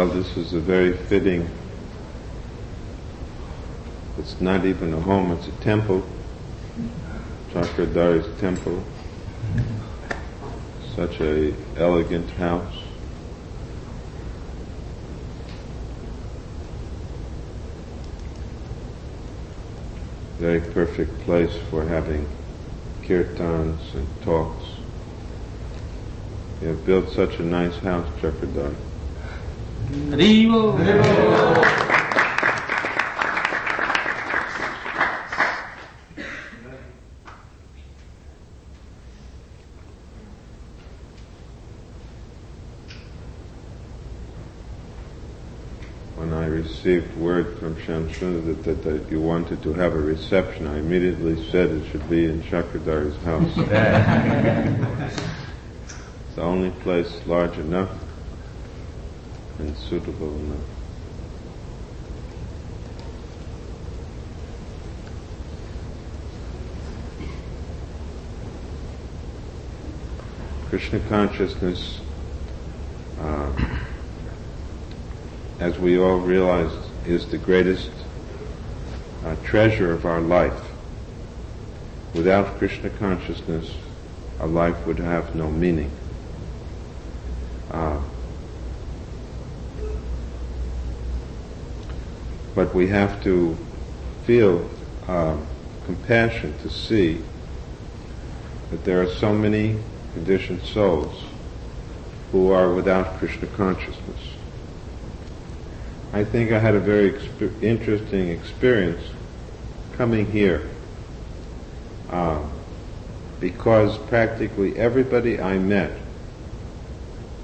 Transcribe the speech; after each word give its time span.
Well, 0.00 0.08
this 0.08 0.34
is 0.38 0.54
a 0.54 0.60
very 0.60 0.96
fitting, 0.96 1.46
it's 4.16 4.40
not 4.40 4.64
even 4.64 4.94
a 4.94 5.00
home, 5.00 5.30
it's 5.32 5.46
a 5.46 5.52
temple, 5.62 6.02
Chakradhari's 7.52 8.40
temple. 8.40 8.82
Such 10.96 11.20
a 11.20 11.52
elegant 11.76 12.30
house. 12.30 12.82
Very 20.38 20.62
perfect 20.62 21.20
place 21.26 21.54
for 21.68 21.84
having 21.84 22.26
kirtans 23.02 23.94
and 23.94 24.08
talks. 24.22 24.64
You 26.62 26.68
have 26.68 26.86
built 26.86 27.10
such 27.10 27.38
a 27.38 27.42
nice 27.42 27.76
house, 27.80 28.08
Chakradhar. 29.90 30.78
When 46.14 46.32
I 46.34 46.46
received 46.46 47.16
word 47.16 47.58
from 47.58 47.74
Shamsuna 47.76 48.44
that, 48.46 48.62
that, 48.64 48.82
that 48.84 49.10
you 49.10 49.20
wanted 49.20 49.62
to 49.64 49.72
have 49.72 49.94
a 49.94 50.00
reception, 50.00 50.68
I 50.68 50.78
immediately 50.78 51.50
said 51.50 51.70
it 51.70 51.90
should 51.90 52.08
be 52.08 52.26
in 52.26 52.42
Chakradhari's 52.42 53.16
house. 53.24 53.50
it's 56.26 56.36
the 56.36 56.42
only 56.42 56.70
place 56.82 57.20
large 57.26 57.58
enough 57.58 57.90
and 59.60 59.76
suitable 59.76 60.34
enough. 60.34 60.58
Krishna 70.68 71.00
consciousness, 71.00 72.00
uh, 73.20 73.52
as 75.58 75.78
we 75.78 75.98
all 75.98 76.18
realize, 76.18 76.72
is 77.06 77.26
the 77.26 77.38
greatest 77.38 77.90
uh, 79.24 79.36
treasure 79.44 79.92
of 79.92 80.06
our 80.06 80.20
life. 80.20 80.58
Without 82.14 82.56
Krishna 82.58 82.88
consciousness, 82.90 83.74
our 84.40 84.48
life 84.48 84.86
would 84.86 84.98
have 84.98 85.34
no 85.34 85.50
meaning. 85.50 85.90
Uh, 87.70 88.00
but 92.54 92.74
we 92.74 92.88
have 92.88 93.22
to 93.22 93.56
feel 94.24 94.68
uh, 95.08 95.36
compassion 95.86 96.54
to 96.62 96.70
see 96.70 97.22
that 98.70 98.84
there 98.84 99.02
are 99.02 99.08
so 99.08 99.32
many 99.32 99.78
conditioned 100.14 100.62
souls 100.62 101.24
who 102.32 102.50
are 102.50 102.72
without 102.72 103.18
Krishna 103.18 103.46
consciousness. 103.48 104.20
I 106.12 106.24
think 106.24 106.52
I 106.52 106.58
had 106.58 106.74
a 106.74 106.80
very 106.80 107.12
exp- 107.12 107.62
interesting 107.62 108.28
experience 108.28 109.02
coming 109.96 110.26
here 110.26 110.68
uh, 112.10 112.40
because 113.38 113.96
practically 113.98 114.76
everybody 114.76 115.40
I 115.40 115.58
met 115.58 115.92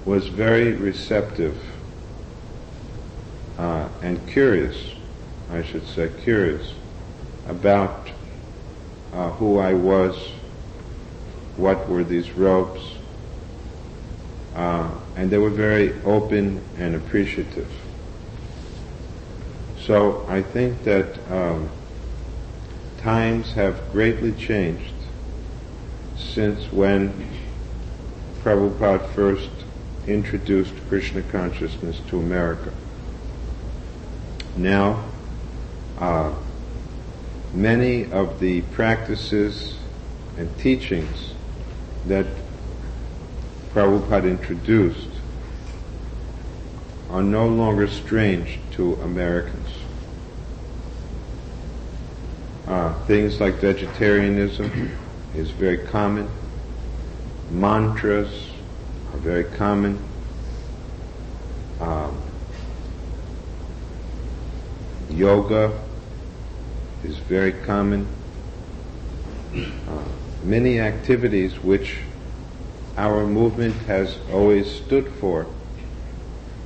was 0.05 0.29
very 0.29 0.73
receptive 0.73 1.61
uh, 3.59 3.89
and 4.03 4.25
curious, 4.29 4.96
I 5.51 5.63
should 5.63 5.87
say, 5.87 6.11
curious 6.23 6.73
about 7.49 8.11
uh, 9.13 9.31
who 9.31 9.59
I 9.59 9.75
was, 9.75 10.17
what 11.57 11.89
were 11.89 12.05
these 12.05 12.31
robes, 12.33 12.83
uh, 14.55 14.91
and 15.17 15.31
they 15.31 15.39
were 15.39 15.51
very 15.51 15.95
open 16.03 16.61
and 16.79 16.95
appreciative. 16.95 17.71
So 19.79 20.27
I 20.29 20.43
think 20.43 20.83
that 20.85 21.19
um, 21.31 21.71
times 22.99 23.53
have 23.53 23.93
greatly 23.93 24.33
changed 24.33 24.95
since 26.17 26.73
when 26.73 27.29
Prabhupada 28.43 29.09
first 29.11 29.51
introduced 30.07 30.75
Krishna 30.89 31.23
consciousness 31.23 32.01
to 32.09 32.19
America. 32.19 32.73
Now, 34.57 35.05
uh, 35.99 36.35
many 37.55 38.11
of 38.13 38.39
the 38.41 38.61
practices 38.63 39.79
and 40.37 40.57
teachings 40.59 41.33
that 42.07 42.27
Prabhupada 43.73 44.31
introduced 44.31 45.09
are 47.11 47.23
no 47.23 47.49
longer 47.49 47.87
strange 47.87 48.59
to 48.73 48.95
Americans. 48.97 49.69
Uh, 52.67 52.93
things 53.05 53.41
like 53.41 53.55
vegetarianism 53.55 54.91
is 55.35 55.51
very 55.51 55.79
common. 55.79 56.29
Mantras 57.51 58.49
are 59.13 59.19
very 59.19 59.45
common. 59.45 60.03
Um, 61.81 62.21
yoga 65.11 65.86
is 67.05 67.19
very 67.19 67.53
common. 67.53 68.07
Uh, 69.55 70.03
many 70.45 70.81
activities 70.81 71.55
which 71.63 71.99
our 72.97 73.27
movement 73.27 73.75
has 73.87 74.19
always 74.33 74.71
stood 74.71 75.09
for 75.21 75.47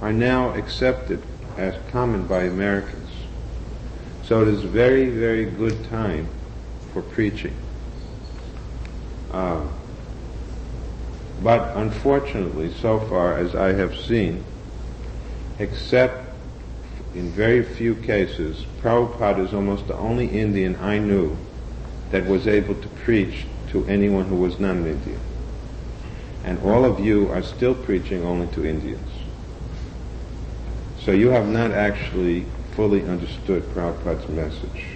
are 0.00 0.12
now 0.12 0.54
accepted 0.54 1.22
as 1.56 1.74
common 1.91 2.26
by 2.26 2.44
Americans. 2.44 3.10
So 4.22 4.42
it 4.42 4.48
is 4.48 4.62
very, 4.62 5.10
very 5.10 5.44
good 5.44 5.88
time 5.91 6.28
for 6.92 7.02
preaching. 7.02 7.54
Uh, 9.32 9.66
but 11.42 11.76
unfortunately, 11.76 12.72
so 12.74 13.00
far 13.00 13.36
as 13.36 13.54
I 13.54 13.72
have 13.72 13.97
seen, 13.97 14.44
except 15.58 16.29
in 17.15 17.31
very 17.31 17.62
few 17.62 17.97
cases, 17.97 18.66
Prabhupada 18.81 19.44
is 19.44 19.53
almost 19.53 19.88
the 19.88 19.97
only 19.97 20.26
Indian 20.26 20.76
I 20.76 20.98
knew 20.98 21.37
that 22.10 22.26
was 22.26 22.47
able 22.47 22.75
to 22.75 22.88
preach 22.88 23.47
to 23.71 23.84
anyone 23.87 24.26
who 24.26 24.37
was 24.37 24.60
not 24.60 24.76
an 24.76 24.87
Indian. 24.87 25.21
And 26.44 26.59
all 26.60 26.84
of 26.84 27.00
you 27.00 27.28
are 27.31 27.43
still 27.43 27.75
preaching 27.75 28.25
only 28.25 28.47
to 28.48 28.65
Indians. 28.65 29.09
So 31.00 31.12
you 31.12 31.28
have 31.28 31.48
not 31.48 31.72
actually 31.72 32.47
fully 32.76 33.04
understood 33.06 33.62
Prabhupada's 33.75 34.28
message. 34.28 34.87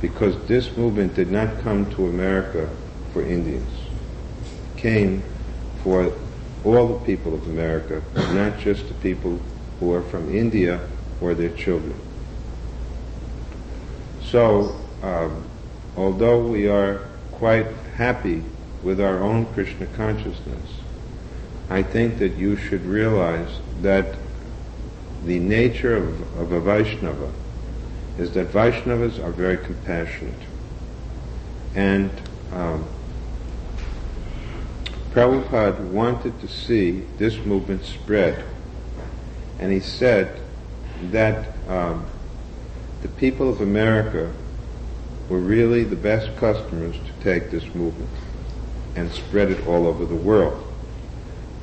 Because 0.00 0.36
this 0.46 0.76
movement 0.76 1.14
did 1.14 1.30
not 1.30 1.60
come 1.60 1.90
to 1.92 2.06
America 2.06 2.68
for 3.12 3.22
Indians. 3.22 3.70
It 4.74 4.80
came 4.80 5.22
for 5.82 6.12
all 6.64 6.98
the 6.98 7.04
people 7.04 7.34
of 7.34 7.46
America, 7.46 8.02
not 8.34 8.58
just 8.58 8.88
the 8.88 8.94
people 8.94 9.40
who 9.78 9.92
are 9.92 10.02
from 10.02 10.34
India 10.34 10.80
or 11.20 11.34
their 11.34 11.50
children. 11.50 11.94
So, 14.24 14.76
um, 15.02 15.44
although 15.96 16.46
we 16.46 16.68
are 16.68 16.98
quite 17.32 17.66
happy 17.96 18.42
with 18.82 19.00
our 19.00 19.18
own 19.18 19.46
Krishna 19.46 19.86
consciousness, 19.86 20.70
I 21.68 21.82
think 21.82 22.18
that 22.18 22.36
you 22.36 22.56
should 22.56 22.84
realize 22.84 23.50
that 23.82 24.16
the 25.24 25.38
nature 25.38 25.96
of, 25.96 26.38
of 26.38 26.52
a 26.52 26.60
Vaishnava 26.60 27.32
is 28.18 28.32
that 28.32 28.48
Vaishnavas 28.48 29.22
are 29.22 29.30
very 29.30 29.56
compassionate. 29.56 30.34
And 31.74 32.10
um, 32.52 32.84
Prabhupada 35.12 35.80
wanted 35.88 36.40
to 36.40 36.48
see 36.48 37.02
this 37.18 37.36
movement 37.38 37.84
spread. 37.84 38.44
And 39.58 39.72
he 39.72 39.80
said 39.80 40.39
that 41.10 41.48
um, 41.68 42.06
the 43.02 43.08
people 43.08 43.48
of 43.48 43.60
America 43.60 44.32
were 45.28 45.38
really 45.38 45.84
the 45.84 45.96
best 45.96 46.36
customers 46.36 46.96
to 46.96 47.24
take 47.24 47.50
this 47.50 47.64
movement 47.74 48.10
and 48.96 49.10
spread 49.12 49.50
it 49.50 49.66
all 49.66 49.86
over 49.86 50.04
the 50.04 50.14
world. 50.14 50.66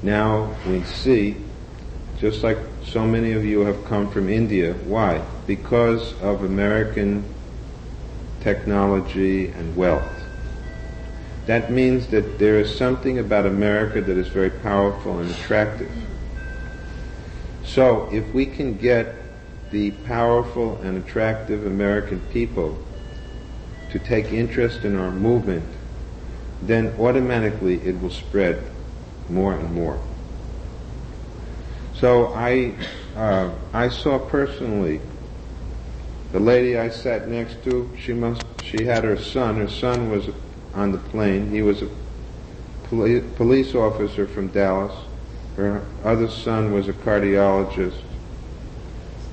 Now 0.01 0.55
we 0.67 0.83
see, 0.83 1.37
just 2.19 2.43
like 2.43 2.57
so 2.85 3.05
many 3.05 3.33
of 3.33 3.43
you 3.45 3.61
have 3.61 3.85
come 3.85 4.09
from 4.09 4.29
India, 4.29 4.73
why? 4.73 5.21
Because 5.45 6.13
of 6.21 6.43
American 6.43 7.23
technology 8.41 9.49
and 9.49 9.75
wealth. 9.75 10.13
That 11.47 11.71
means 11.71 12.07
that 12.07 12.39
there 12.39 12.59
is 12.59 12.77
something 12.77 13.19
about 13.19 13.45
America 13.45 14.01
that 14.01 14.17
is 14.17 14.27
very 14.27 14.49
powerful 14.49 15.19
and 15.19 15.29
attractive. 15.31 15.91
So 17.63 18.09
if 18.11 18.33
we 18.33 18.45
can 18.45 18.77
get 18.77 19.15
the 19.71 19.91
powerful 19.91 20.77
and 20.77 20.97
attractive 20.97 21.65
American 21.65 22.19
people 22.31 22.77
to 23.91 23.99
take 23.99 24.31
interest 24.31 24.85
in 24.85 24.97
our 24.97 25.11
movement, 25.11 25.65
then 26.61 26.93
automatically 26.99 27.75
it 27.81 27.99
will 28.01 28.09
spread 28.09 28.71
more 29.29 29.53
and 29.53 29.73
more. 29.73 29.99
So 31.93 32.33
I, 32.33 32.75
uh, 33.15 33.51
I 33.73 33.89
saw 33.89 34.19
personally 34.19 35.01
the 36.31 36.39
lady 36.39 36.77
I 36.77 36.89
sat 36.89 37.27
next 37.27 37.63
to. 37.63 37.89
She 37.97 38.13
must, 38.13 38.43
she 38.61 38.83
had 38.83 39.03
her 39.03 39.17
son. 39.17 39.57
Her 39.57 39.67
son 39.67 40.11
was 40.11 40.29
on 40.73 40.91
the 40.91 40.97
plane. 40.97 41.49
He 41.49 41.61
was 41.61 41.81
a 41.81 41.89
poli- 42.83 43.21
police 43.21 43.73
officer 43.73 44.27
from 44.27 44.49
Dallas. 44.49 44.93
Her 45.55 45.83
other 46.03 46.29
son 46.29 46.71
was 46.73 46.87
a 46.87 46.93
cardiologist, 46.93 48.01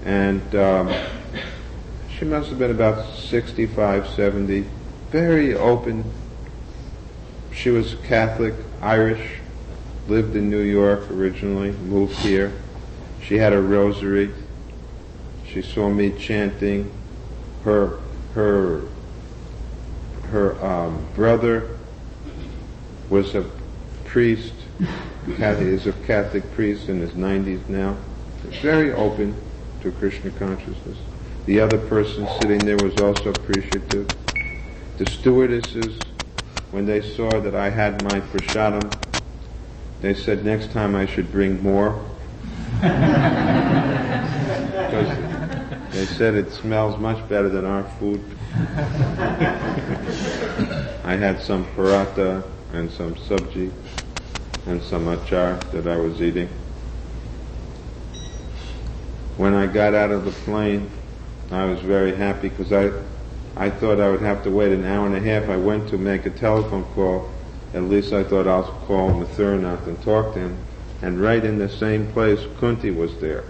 and 0.05 0.55
um, 0.55 0.95
she 2.19 2.25
must 2.25 2.51
have 2.51 2.59
been 2.59 2.71
about 2.71 3.17
65, 3.17 4.09
70. 4.09 4.67
Very 5.11 5.55
open. 5.55 6.05
She 7.53 7.71
was 7.71 7.95
Catholic, 8.07 8.55
Irish, 8.83 9.39
lived 10.07 10.37
in 10.37 10.51
New 10.51 10.61
York 10.61 11.11
originally, 11.11 11.73
moved 11.73 12.17
here. 12.19 12.53
She 13.23 13.39
had 13.39 13.53
a 13.53 13.61
rosary. 13.61 14.31
She 15.47 15.63
saw 15.63 15.89
me 15.89 16.11
chanting. 16.19 16.93
Her 17.63 18.01
her 18.35 18.83
her 20.25 20.63
um, 20.65 21.07
brother 21.15 21.79
was 23.09 23.35
a 23.35 23.49
priest. 24.05 24.53
Catholic, 25.37 25.69
is 25.69 25.87
a 25.87 25.93
Catholic 25.93 26.53
priest 26.53 26.89
in 26.91 27.01
his 27.01 27.13
90s 27.13 27.67
now. 27.69 27.97
Very 28.61 28.93
open 28.93 29.35
to 29.85 29.93
Krishna 29.93 30.33
consciousness. 30.33 30.99
The 31.47 31.61
other 31.61 31.79
person 31.79 32.27
sitting 32.39 32.65
there 32.65 32.79
was 32.79 32.99
also 32.99 33.31
appreciative. 33.31 34.11
The 34.97 35.05
stewardesses, 35.05 36.03
when 36.71 36.87
they 36.87 37.03
saw 37.03 37.39
that 37.41 37.55
I 37.55 37.69
had 37.69 38.03
my 38.03 38.21
prasadam, 38.21 38.91
they 40.01 40.15
said 40.15 40.43
next 40.45 40.73
time 40.73 40.97
I 40.97 41.07
should 41.07 41.31
bring 41.31 41.63
more. 41.63 42.03
because 42.81 43.09
they 45.93 46.07
said 46.07 46.35
it 46.35 46.51
smells 46.51 46.99
much 46.99 47.29
better 47.29 47.51
than 47.51 47.67
our 47.67 47.85
food. 47.99 48.25
I 51.05 51.17
had 51.17 51.43
some 51.43 51.67
paratha 51.77 52.43
and 52.73 52.91
some 52.91 53.17
sabji 53.17 53.71
and 54.67 54.83
some 54.83 55.05
achar 55.05 55.61
that 55.73 55.87
I 55.87 55.99
was 55.99 56.23
eating. 56.23 56.49
When 59.37 59.55
I 59.55 59.67
got 59.67 59.95
out 59.95 60.11
of 60.11 60.25
the 60.25 60.31
plane, 60.31 60.91
I 61.51 61.65
was 61.65 61.81
very 61.81 62.15
happy 62.15 62.49
because 62.49 62.73
I, 62.73 62.91
I 63.57 63.71
thought 63.71 64.01
I 64.01 64.11
would 64.11 64.23
have 64.23 64.43
to 64.45 64.51
wait 64.51 64.73
an 64.73 64.85
hour 64.85 65.07
and 65.07 65.17
a 65.17 65.21
half. 65.21 65.49
I 65.49 65.57
went 65.57 65.89
to 65.89 65.99
make 65.99 66.27
a 66.27 66.31
telephone 66.31 66.85
call 66.95 67.31
at 67.75 67.83
least 67.83 68.13
I 68.13 68.23
thought 68.23 68.47
I'll 68.47 68.63
call 68.87 69.11
Mathuranath 69.11 69.89
and 69.89 70.01
talk 70.01 70.35
to 70.35 70.41
him. 70.41 70.59
And 71.03 71.21
right 71.21 71.45
in 71.45 71.59
the 71.59 71.69
same 71.69 72.13
place, 72.13 72.41
Kunti 72.59 72.93
was 72.93 73.17
there. 73.19 73.45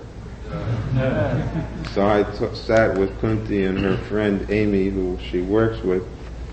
so 1.93 2.07
I 2.07 2.23
t- 2.23 2.55
sat 2.55 2.97
with 2.97 3.21
Kunti 3.21 3.65
and 3.65 3.79
her 3.79 3.99
friend 3.99 4.47
Amy, 4.49 4.89
who 4.89 5.19
she 5.31 5.43
works 5.43 5.83
with 5.83 6.03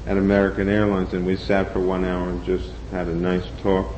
at 0.06 0.18
American 0.18 0.68
Airlines, 0.68 1.14
and 1.14 1.26
we 1.26 1.38
sat 1.38 1.72
for 1.72 1.80
one 1.80 2.04
hour 2.04 2.30
and 2.30 2.44
just 2.44 2.72
had 2.92 3.08
a 3.08 3.16
nice 3.16 3.46
talk. 3.64 3.96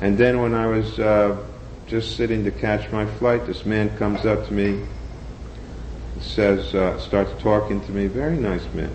And 0.00 0.16
then 0.16 0.40
when 0.40 0.54
I 0.54 0.66
was 0.68 1.00
uh, 1.00 1.38
just 1.86 2.16
sitting 2.16 2.44
to 2.44 2.50
catch 2.50 2.90
my 2.90 3.06
flight, 3.06 3.46
this 3.46 3.64
man 3.64 3.96
comes 3.96 4.26
up 4.26 4.46
to 4.48 4.52
me, 4.52 4.84
says, 6.20 6.74
uh, 6.74 6.98
starts 6.98 7.32
talking 7.40 7.80
to 7.86 7.92
me, 7.92 8.06
very 8.06 8.36
nice 8.36 8.64
man 8.74 8.94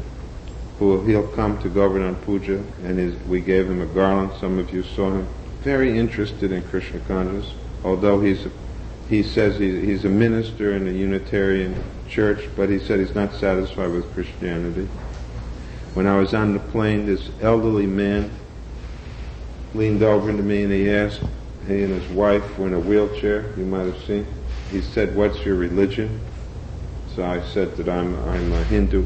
who 0.82 1.00
he'll 1.06 1.28
come 1.28 1.62
to 1.62 1.70
Govardhan 1.70 2.16
Puja, 2.26 2.58
and 2.84 2.98
his, 2.98 3.16
we 3.28 3.40
gave 3.40 3.70
him 3.70 3.82
a 3.82 3.86
garland. 3.86 4.32
Some 4.40 4.58
of 4.58 4.74
you 4.74 4.82
saw 4.82 5.12
him. 5.12 5.28
Very 5.62 5.96
interested 5.96 6.52
in 6.52 6.64
Krishna 6.64 7.00
consciousness, 7.02 7.54
although 7.84 8.20
he's 8.20 8.48
a, 8.48 8.52
he 9.08 9.22
says 9.22 9.60
he, 9.60 9.80
he's 9.80 10.06
a 10.06 10.10
minister 10.10 10.76
in 10.76 10.88
a 10.88 10.92
Unitarian 10.92 11.76
church, 12.10 12.50
but 12.56 12.68
he 12.68 12.80
said 12.80 13.00
he's 13.00 13.14
not 13.14 13.32
satisfied 13.36 13.92
with 13.92 14.12
Christianity. 14.16 14.90
When 15.94 16.08
I 16.08 16.18
was 16.18 16.34
on 16.34 16.54
the 16.54 16.60
plane, 16.60 17.06
this 17.06 17.30
elderly 17.42 17.86
man 17.86 18.32
leaned 19.76 20.02
over 20.02 20.32
to 20.32 20.42
me 20.42 20.64
and 20.64 20.72
he 20.72 20.90
asked, 20.90 21.22
he 21.68 21.84
and 21.84 22.02
his 22.02 22.10
wife 22.12 22.58
were 22.58 22.68
in 22.68 22.74
a 22.74 22.80
wheelchair, 22.80 23.46
you 23.58 23.66
might 23.66 23.86
have 23.86 24.02
seen. 24.04 24.26
He 24.70 24.82
said, 24.82 25.16
what's 25.16 25.46
your 25.46 25.56
religion? 25.56 26.20
So 27.16 27.26
I 27.26 27.42
said 27.42 27.76
that 27.78 27.90
I'm, 27.90 28.18
I'm 28.30 28.54
a 28.54 28.64
Hindu. 28.64 29.06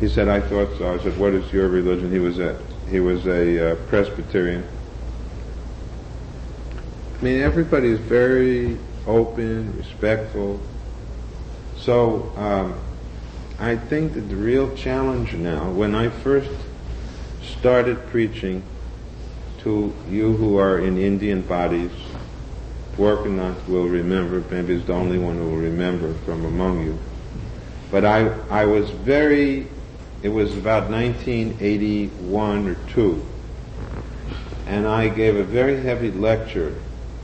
He 0.00 0.08
said, 0.08 0.28
I 0.28 0.40
thought 0.40 0.76
so. 0.78 0.94
I 0.94 1.02
said, 1.02 1.16
what 1.18 1.32
is 1.34 1.52
your 1.52 1.68
religion? 1.68 2.10
He 2.10 2.18
was 2.18 2.38
a, 2.38 2.60
he 2.90 3.00
was 3.00 3.26
a 3.26 3.72
uh, 3.72 3.74
Presbyterian. 3.88 4.64
I 7.18 7.24
mean, 7.24 7.40
everybody 7.40 7.88
is 7.88 7.98
very 7.98 8.78
open, 9.06 9.76
respectful. 9.76 10.60
So, 11.76 12.32
um, 12.36 12.78
I 13.58 13.76
think 13.76 14.14
that 14.14 14.28
the 14.28 14.36
real 14.36 14.74
challenge 14.76 15.34
now, 15.34 15.70
when 15.70 15.94
I 15.94 16.10
first 16.10 16.50
started 17.42 18.06
preaching 18.06 18.62
to 19.68 19.92
you 20.08 20.32
who 20.34 20.56
are 20.56 20.78
in 20.78 20.96
Indian 20.96 21.42
bodies, 21.42 21.90
Dwarkanath 22.96 23.68
will 23.68 23.86
remember, 23.86 24.42
maybe 24.50 24.74
he's 24.74 24.86
the 24.86 24.94
only 24.94 25.18
one 25.18 25.36
who 25.36 25.44
will 25.44 25.58
remember 25.58 26.14
from 26.24 26.46
among 26.46 26.86
you. 26.86 26.98
But 27.90 28.06
I, 28.06 28.28
I 28.48 28.64
was 28.64 28.88
very 28.90 29.68
it 30.22 30.30
was 30.30 30.56
about 30.56 30.90
1981 30.90 32.66
or 32.66 32.74
2. 32.94 33.26
And 34.66 34.86
I 34.86 35.08
gave 35.08 35.36
a 35.36 35.44
very 35.44 35.80
heavy 35.80 36.10
lecture. 36.10 36.74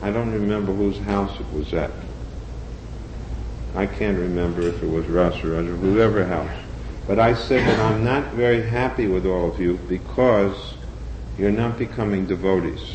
I 0.00 0.10
don't 0.10 0.32
remember 0.32 0.72
whose 0.72 0.98
house 0.98 1.40
it 1.40 1.50
was 1.52 1.72
at. 1.74 1.90
I 3.74 3.86
can't 3.86 4.18
remember 4.18 4.62
if 4.62 4.80
it 4.82 4.88
was 4.88 5.06
Russ 5.06 5.42
or 5.42 5.60
whoever 5.62 6.24
house. 6.24 6.56
But 7.08 7.18
I 7.18 7.34
said 7.34 7.66
that 7.66 7.80
I'm 7.80 8.04
not 8.04 8.34
very 8.34 8.62
happy 8.62 9.08
with 9.08 9.26
all 9.26 9.50
of 9.50 9.58
you 9.58 9.78
because 9.88 10.74
you're 11.38 11.50
not 11.50 11.78
becoming 11.78 12.26
devotees. 12.26 12.94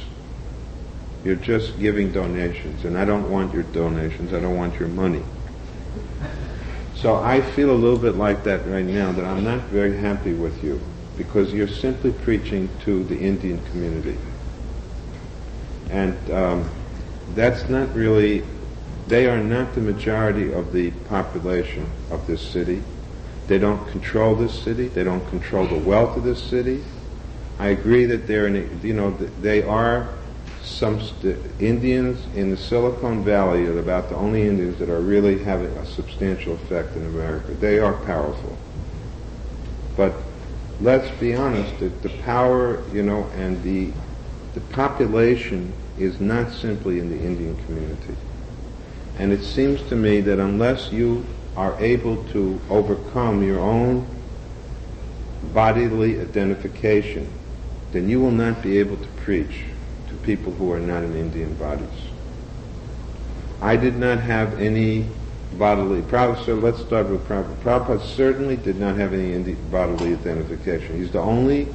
You're 1.24 1.36
just 1.36 1.77
giving 1.79 2.12
donations, 2.12 2.86
and 2.86 2.98
I 2.98 3.03
don't 3.05 3.29
want 3.29 3.53
your 3.53 3.63
donations. 3.63 4.34
I 4.34 4.39
don't 4.39 4.55
want 4.55 4.79
your 4.79 4.89
money. 4.89 5.24
So 6.96 7.15
I 7.15 7.41
feel 7.41 7.72
a 7.72 7.75
little 7.75 7.98
bit 7.98 8.15
like 8.15 8.43
that 8.43 8.65
right 8.67 8.86
now, 8.86 9.12
that 9.12 9.25
I'm 9.25 9.43
not 9.43 9.62
very 9.63 9.98
happy 9.98 10.34
with 10.34 10.63
you 10.63 10.81
because 11.17 11.53
you're 11.53 11.67
simply 11.67 12.12
preaching 12.12 12.69
to 12.86 13.03
the 13.03 13.17
Indian 13.17 13.63
community. 13.65 14.17
And 15.89 16.31
um, 16.31 16.69
that's 17.36 17.67
not 17.67 17.93
really, 17.93 18.43
they 19.08 19.27
are 19.27 19.43
not 19.43 19.75
the 19.75 19.81
majority 19.81 20.53
of 20.53 20.72
the 20.72 20.91
population 21.10 21.89
of 22.12 22.25
this 22.27 22.41
city. 22.41 22.84
They 23.48 23.60
don't 23.60 23.86
control 23.89 24.36
this 24.36 24.58
city. 24.62 24.88
They 24.88 25.03
don't 25.03 25.27
control 25.29 25.67
the 25.67 25.79
wealth 25.79 26.15
of 26.15 26.24
this 26.24 26.41
city. 26.41 26.84
I 27.60 27.68
agree 27.68 28.06
that 28.06 28.25
they're, 28.25 28.48
in, 28.48 28.80
you 28.82 28.94
know, 28.94 29.12
they 29.42 29.63
are 29.63 30.10
some 30.63 31.01
st- 31.01 31.38
Indians 31.60 32.25
in 32.34 32.51
the 32.51 32.58
Silicon 32.58 33.24
Valley 33.24 33.66
are 33.66 33.80
about 33.80 34.08
the 34.08 34.16
only 34.16 34.48
Indians 34.48 34.80
that 34.80 34.89
are 34.89 35.01
really 35.01 35.44
having 35.44 35.68
a 35.78 35.86
substantial 35.86 36.54
effect 36.54 36.96
in 36.96 37.06
America. 37.06 37.51
They 37.54 37.80
are 37.80 37.94
powerful. 38.06 38.58
But 39.98 40.13
let's 40.80 41.10
be 41.20 41.36
honest, 41.36 41.78
that 41.80 42.01
the 42.01 42.10
power, 42.24 42.82
you 42.94 43.04
know, 43.04 43.25
and 43.36 43.62
the, 43.63 43.92
the 44.54 44.62
population 44.62 45.74
is 45.98 46.22
not 46.22 46.51
simply 46.51 47.00
in 47.00 47.10
the 47.10 47.18
Indian 47.18 47.58
community. 47.66 48.16
And 49.18 49.34
it 49.34 49.44
seems 49.44 49.82
to 49.89 49.98
me 49.98 50.22
that 50.22 50.39
unless 50.39 50.94
you 50.94 51.25
are 51.58 51.75
able 51.82 52.24
to 52.28 52.58
overcome 52.70 53.44
your 53.44 53.60
own 53.60 54.08
bodily 55.54 56.22
identification, 56.22 57.30
then 57.91 58.10
you 58.10 58.19
will 58.19 58.31
not 58.31 58.62
be 58.62 58.77
able 58.77 58.98
to 58.98 59.08
preach 59.24 59.63
to 60.08 60.15
people 60.17 60.53
who 60.53 60.72
are 60.72 60.79
not 60.79 61.03
in 61.03 61.15
Indian 61.15 61.53
bodies. 61.55 61.88
I 63.62 63.75
did 63.75 63.96
not 63.96 64.19
have 64.19 64.60
any 64.60 65.05
bodily, 65.58 66.03
so 66.46 66.55
let's 66.55 66.79
start 66.79 67.10
with 67.10 67.27
Prabhupada. 67.27 67.55
Prabhupada 67.58 68.05
certainly 68.05 68.55
did 68.55 68.79
not 68.79 68.96
have 68.96 69.13
any 69.13 69.34
Indi- 69.34 69.55
bodily 69.72 70.13
identification. 70.13 70.98
He's 70.98 71.12
the 71.12 71.19
only, 71.19 71.67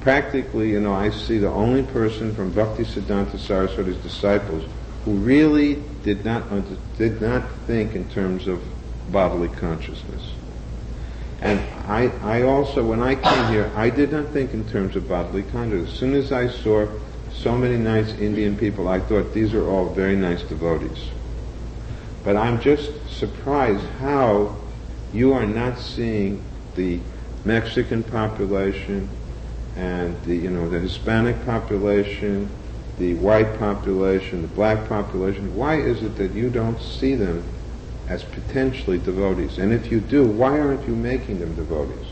practically, 0.00 0.70
you 0.70 0.80
know, 0.80 0.94
I 0.94 1.10
see 1.10 1.38
the 1.38 1.50
only 1.50 1.82
person 1.82 2.34
from 2.34 2.52
Bhakti 2.52 2.84
Siddhanta 2.84 3.38
Saraswati's 3.38 3.98
disciples 3.98 4.64
who 5.04 5.12
really 5.12 5.82
did 6.02 6.24
not, 6.24 6.44
did 6.96 7.20
not 7.20 7.48
think 7.66 7.94
in 7.94 8.08
terms 8.08 8.48
of 8.48 8.62
bodily 9.10 9.48
consciousness. 9.48 10.32
And 11.42 11.60
I, 11.86 12.06
I 12.22 12.42
also, 12.42 12.84
when 12.84 13.02
I 13.02 13.16
came 13.16 13.52
here, 13.52 13.70
I 13.76 13.90
did 13.90 14.12
not 14.12 14.28
think 14.28 14.54
in 14.54 14.66
terms 14.68 14.96
of 14.96 15.08
bodily 15.08 15.42
conduct. 15.42 15.88
As 15.88 15.94
soon 15.94 16.14
as 16.14 16.32
I 16.32 16.48
saw 16.48 16.86
so 17.34 17.56
many 17.56 17.76
nice 17.76 18.12
Indian 18.18 18.56
people. 18.56 18.88
I 18.88 19.00
thought 19.00 19.32
these 19.32 19.54
are 19.54 19.68
all 19.68 19.88
very 19.90 20.16
nice 20.16 20.42
devotees. 20.42 21.08
But 22.24 22.36
I'm 22.36 22.60
just 22.60 22.90
surprised 23.10 23.84
how 24.00 24.56
you 25.12 25.32
are 25.32 25.46
not 25.46 25.78
seeing 25.78 26.42
the 26.76 27.00
Mexican 27.44 28.02
population 28.02 29.08
and 29.76 30.22
the 30.24 30.36
you 30.36 30.50
know 30.50 30.68
the 30.68 30.78
Hispanic 30.78 31.44
population, 31.44 32.48
the 32.98 33.14
white 33.14 33.58
population, 33.58 34.42
the 34.42 34.48
black 34.48 34.88
population. 34.88 35.56
Why 35.56 35.76
is 35.76 36.02
it 36.02 36.16
that 36.16 36.32
you 36.32 36.50
don't 36.50 36.80
see 36.80 37.14
them 37.14 37.42
as 38.08 38.22
potentially 38.24 38.98
devotees? 38.98 39.58
And 39.58 39.72
if 39.72 39.90
you 39.90 40.00
do, 40.00 40.24
why 40.24 40.58
aren't 40.58 40.86
you 40.86 40.94
making 40.94 41.40
them 41.40 41.54
devotees? 41.54 42.06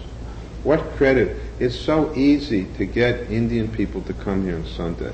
What 0.63 0.81
credit? 0.97 1.37
It's 1.59 1.79
so 1.79 2.15
easy 2.15 2.67
to 2.75 2.85
get 2.85 3.31
Indian 3.31 3.69
people 3.69 4.03
to 4.03 4.13
come 4.13 4.45
here 4.45 4.57
on 4.57 4.67
Sunday. 4.67 5.13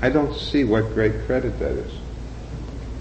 I 0.00 0.08
don't 0.08 0.34
see 0.34 0.64
what 0.64 0.92
great 0.94 1.24
credit 1.26 1.58
that 1.60 1.72
is. 1.72 1.92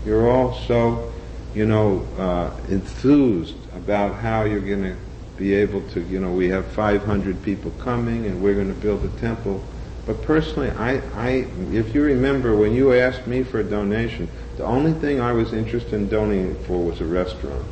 You're 0.05 0.29
all 0.29 0.53
so, 0.67 1.11
you 1.55 1.65
know, 1.65 2.07
uh, 2.17 2.51
enthused 2.69 3.57
about 3.73 4.15
how 4.15 4.43
you're 4.43 4.59
going 4.59 4.83
to 4.83 4.95
be 5.37 5.55
able 5.55 5.81
to, 5.89 6.01
you 6.01 6.19
know, 6.19 6.31
we 6.31 6.49
have 6.49 6.67
500 6.67 7.41
people 7.41 7.71
coming 7.79 8.27
and 8.27 8.43
we're 8.43 8.53
going 8.53 8.73
to 8.73 8.79
build 8.79 9.03
a 9.03 9.19
temple. 9.19 9.63
But 10.11 10.23
personally, 10.23 10.69
I, 10.71 10.97
I, 11.15 11.29
if 11.71 11.95
you 11.95 12.01
remember, 12.01 12.57
when 12.57 12.73
you 12.73 12.91
asked 12.91 13.27
me 13.27 13.43
for 13.43 13.61
a 13.61 13.63
donation, 13.63 14.27
the 14.57 14.65
only 14.65 14.91
thing 14.91 15.21
I 15.21 15.31
was 15.31 15.53
interested 15.53 15.93
in 15.93 16.09
donating 16.09 16.61
for 16.65 16.83
was 16.83 16.99
a 16.99 17.05
restaurant. 17.05 17.63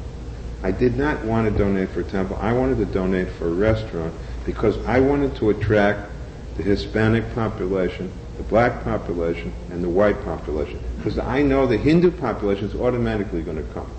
I 0.63 0.71
did 0.71 0.95
not 0.95 1.25
want 1.25 1.51
to 1.51 1.57
donate 1.57 1.89
for 1.89 1.99
a 1.99 2.03
temple. 2.05 2.37
I 2.39 2.53
wanted 2.53 2.77
to 2.77 2.85
donate 2.85 3.29
for 3.31 3.47
a 3.47 3.51
restaurant 3.51 4.13
because 4.45 4.77
I 4.85 5.01
wanted 5.01 5.35
to 5.35 5.49
attract 5.49 6.09
the 6.55 6.63
Hispanic 6.63 7.35
population, 7.35 8.09
the 8.37 8.43
black 8.43 8.85
population, 8.85 9.51
and 9.69 9.83
the 9.83 9.89
white 9.89 10.23
population. 10.23 10.79
Because 10.95 11.19
I 11.19 11.41
know 11.41 11.67
the 11.67 11.75
Hindu 11.75 12.09
population 12.09 12.69
is 12.69 12.75
automatically 12.75 13.41
going 13.41 13.57
to 13.57 13.73
come. 13.73 13.91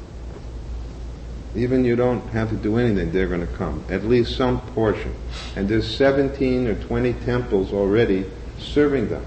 Even 1.54 1.84
you 1.84 1.96
don't 1.96 2.20
have 2.28 2.50
to 2.50 2.56
do 2.56 2.78
anything, 2.78 3.10
they're 3.10 3.26
going 3.26 3.46
to 3.46 3.52
come. 3.54 3.84
At 3.88 4.04
least 4.04 4.36
some 4.36 4.60
portion. 4.72 5.14
And 5.56 5.68
there's 5.68 5.96
17 5.96 6.68
or 6.68 6.74
20 6.74 7.12
temples 7.24 7.72
already 7.72 8.24
serving 8.58 9.08
them. 9.08 9.24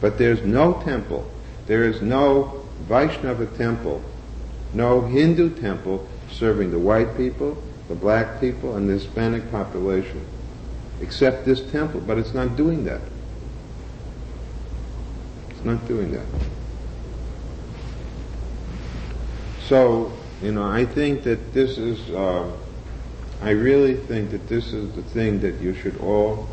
But 0.00 0.18
there's 0.18 0.42
no 0.42 0.82
temple. 0.82 1.30
There 1.66 1.84
is 1.84 2.02
no 2.02 2.66
Vaishnava 2.80 3.46
temple, 3.46 4.02
no 4.72 5.02
Hindu 5.02 5.50
temple 5.60 6.06
serving 6.30 6.72
the 6.72 6.78
white 6.78 7.16
people, 7.16 7.62
the 7.88 7.94
black 7.94 8.40
people, 8.40 8.76
and 8.76 8.88
the 8.88 8.94
Hispanic 8.94 9.50
population. 9.50 10.26
Except 11.00 11.44
this 11.44 11.60
temple, 11.70 12.00
but 12.00 12.18
it's 12.18 12.34
not 12.34 12.56
doing 12.56 12.84
that. 12.84 13.00
It's 15.50 15.64
not 15.64 15.86
doing 15.86 16.12
that. 16.12 16.26
So, 19.68 20.12
you 20.42 20.52
know, 20.52 20.64
I 20.64 20.84
think 20.84 21.22
that 21.24 21.52
this 21.52 21.78
is, 21.78 22.10
uh, 22.10 22.50
I 23.42 23.50
really 23.50 23.94
think 23.94 24.30
that 24.30 24.48
this 24.48 24.72
is 24.72 24.94
the 24.94 25.02
thing 25.02 25.40
that 25.40 25.60
you 25.60 25.74
should 25.74 25.98
all 26.00 26.48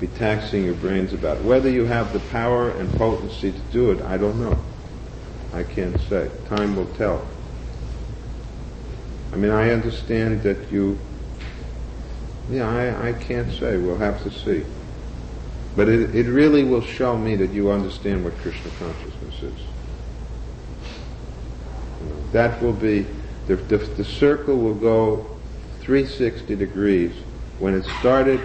be 0.00 0.06
taxing 0.06 0.64
your 0.64 0.74
brains 0.74 1.12
about. 1.12 1.42
Whether 1.42 1.70
you 1.70 1.84
have 1.84 2.12
the 2.12 2.20
power 2.30 2.70
and 2.70 2.92
potency 2.94 3.52
to 3.52 3.58
do 3.72 3.90
it, 3.90 4.02
I 4.02 4.16
don't 4.16 4.40
know. 4.40 4.58
I 5.52 5.62
can't 5.62 6.00
say. 6.08 6.30
Time 6.48 6.74
will 6.76 6.92
tell. 6.94 7.26
I 9.32 9.36
mean, 9.36 9.50
I 9.50 9.70
understand 9.70 10.42
that 10.42 10.72
you, 10.72 10.98
yeah, 12.50 12.68
I, 12.68 13.08
I 13.08 13.12
can't 13.12 13.52
say. 13.52 13.76
We'll 13.76 13.98
have 13.98 14.22
to 14.24 14.30
see. 14.30 14.64
But 15.76 15.88
it, 15.88 16.14
it 16.14 16.26
really 16.26 16.64
will 16.64 16.82
show 16.82 17.16
me 17.16 17.36
that 17.36 17.50
you 17.50 17.70
understand 17.70 18.24
what 18.24 18.36
Krishna 18.38 18.70
consciousness 18.78 19.42
is 19.42 19.73
that 22.34 22.60
will 22.60 22.72
be, 22.72 23.06
the, 23.46 23.54
the, 23.54 23.78
the 23.78 24.04
circle 24.04 24.56
will 24.56 24.74
go 24.74 25.24
360 25.82 26.56
degrees. 26.56 27.14
When 27.60 27.74
it 27.74 27.84
started 28.00 28.40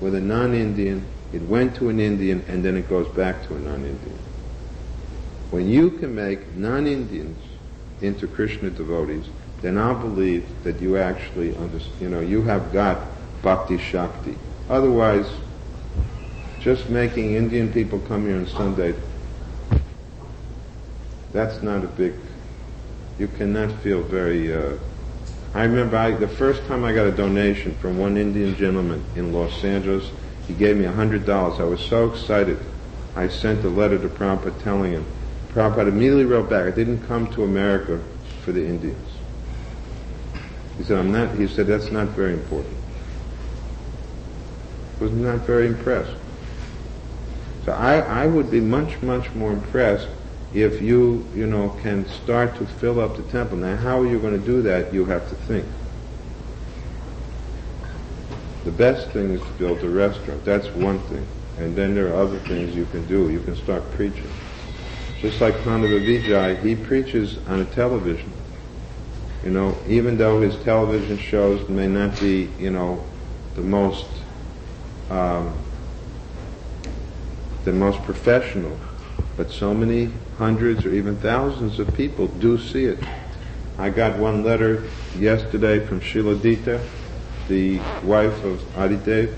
with 0.00 0.14
a 0.14 0.20
non-Indian, 0.20 1.04
it 1.32 1.42
went 1.42 1.74
to 1.76 1.88
an 1.88 1.98
Indian, 1.98 2.44
and 2.46 2.64
then 2.64 2.76
it 2.76 2.88
goes 2.88 3.08
back 3.08 3.44
to 3.48 3.56
a 3.56 3.58
non-Indian. 3.58 4.18
When 5.50 5.68
you 5.68 5.90
can 5.90 6.14
make 6.14 6.54
non-Indians 6.54 7.36
into 8.00 8.28
Krishna 8.28 8.70
devotees, 8.70 9.26
then 9.62 9.78
I'll 9.78 9.98
believe 9.98 10.46
that 10.62 10.80
you 10.80 10.96
actually 10.96 11.56
understand, 11.56 12.00
you 12.00 12.10
know, 12.10 12.20
you 12.20 12.42
have 12.42 12.72
got 12.72 12.98
bhakti 13.42 13.78
shakti. 13.78 14.38
Otherwise, 14.68 15.26
just 16.60 16.88
making 16.88 17.34
Indian 17.34 17.72
people 17.72 17.98
come 17.98 18.26
here 18.26 18.36
on 18.36 18.46
Sunday, 18.46 18.94
that's 21.32 21.60
not 21.62 21.82
a 21.82 21.88
big 21.88 22.14
you 23.18 23.28
cannot 23.28 23.72
feel 23.80 24.02
very. 24.02 24.54
Uh, 24.54 24.76
I 25.54 25.64
remember 25.64 25.96
I, 25.96 26.10
the 26.10 26.28
first 26.28 26.66
time 26.66 26.84
I 26.84 26.92
got 26.92 27.06
a 27.06 27.12
donation 27.12 27.74
from 27.76 27.98
one 27.98 28.16
Indian 28.16 28.56
gentleman 28.56 29.04
in 29.14 29.32
Los 29.32 29.62
Angeles. 29.64 30.10
He 30.48 30.54
gave 30.54 30.76
me 30.76 30.84
hundred 30.84 31.24
dollars. 31.24 31.60
I 31.60 31.64
was 31.64 31.80
so 31.80 32.10
excited. 32.10 32.58
I 33.16 33.28
sent 33.28 33.64
a 33.64 33.68
letter 33.68 33.98
to 33.98 34.08
Prabhupada 34.08 34.62
telling 34.62 34.92
him. 34.92 35.06
Prabhupada 35.50 35.88
immediately 35.88 36.24
wrote 36.24 36.50
back. 36.50 36.66
I 36.66 36.70
didn't 36.70 37.06
come 37.06 37.32
to 37.34 37.44
America 37.44 38.02
for 38.42 38.52
the 38.52 38.66
Indians. 38.66 39.08
He 40.76 40.82
said, 40.82 40.98
I'm 40.98 41.12
not, 41.12 41.36
he 41.36 41.46
said, 41.46 41.68
that's 41.68 41.92
not 41.92 42.08
very 42.08 42.32
important. 42.32 42.74
Was 44.98 45.12
not 45.12 45.40
very 45.40 45.68
impressed. 45.68 46.16
So 47.64 47.72
I, 47.72 48.00
I 48.00 48.26
would 48.26 48.50
be 48.50 48.60
much, 48.60 49.00
much 49.00 49.32
more 49.34 49.52
impressed 49.52 50.08
if 50.54 50.80
you, 50.80 51.26
you 51.34 51.46
know, 51.46 51.70
can 51.82 52.08
start 52.08 52.54
to 52.56 52.64
fill 52.64 53.00
up 53.00 53.16
the 53.16 53.24
temple. 53.24 53.58
Now, 53.58 53.76
how 53.76 54.00
are 54.00 54.06
you 54.06 54.20
going 54.20 54.38
to 54.40 54.46
do 54.46 54.62
that? 54.62 54.94
You 54.94 55.04
have 55.06 55.28
to 55.28 55.34
think. 55.34 55.66
The 58.64 58.70
best 58.70 59.10
thing 59.10 59.30
is 59.30 59.40
to 59.40 59.52
build 59.58 59.82
a 59.82 59.88
restaurant. 59.88 60.44
That's 60.44 60.68
one 60.68 61.00
thing. 61.00 61.26
And 61.58 61.74
then 61.74 61.94
there 61.94 62.08
are 62.08 62.22
other 62.22 62.38
things 62.38 62.74
you 62.74 62.86
can 62.86 63.04
do. 63.06 63.30
You 63.30 63.40
can 63.40 63.56
start 63.56 63.82
preaching. 63.92 64.30
Just 65.20 65.40
like 65.40 65.54
Pandava 65.64 65.98
Vijay, 65.98 66.62
he 66.62 66.76
preaches 66.76 67.38
on 67.48 67.60
a 67.60 67.64
television. 67.64 68.32
You 69.42 69.50
know, 69.50 69.76
even 69.88 70.16
though 70.16 70.40
his 70.40 70.56
television 70.62 71.18
shows 71.18 71.68
may 71.68 71.88
not 71.88 72.18
be, 72.20 72.48
you 72.58 72.70
know, 72.70 73.04
the 73.56 73.60
most, 73.60 74.06
um, 75.10 75.52
the 77.64 77.72
most 77.72 78.02
professional, 78.02 78.78
but 79.36 79.50
so 79.50 79.74
many 79.74 80.10
hundreds 80.38 80.84
or 80.84 80.92
even 80.92 81.16
thousands 81.16 81.78
of 81.78 81.94
people 81.94 82.26
do 82.26 82.58
see 82.58 82.84
it. 82.84 82.98
I 83.78 83.90
got 83.90 84.18
one 84.18 84.44
letter 84.44 84.84
yesterday 85.18 85.84
from 85.84 86.00
Sheila 86.00 86.36
Dita, 86.36 86.80
the 87.48 87.78
wife 88.02 88.44
of 88.44 88.60
Adidev, 88.74 89.34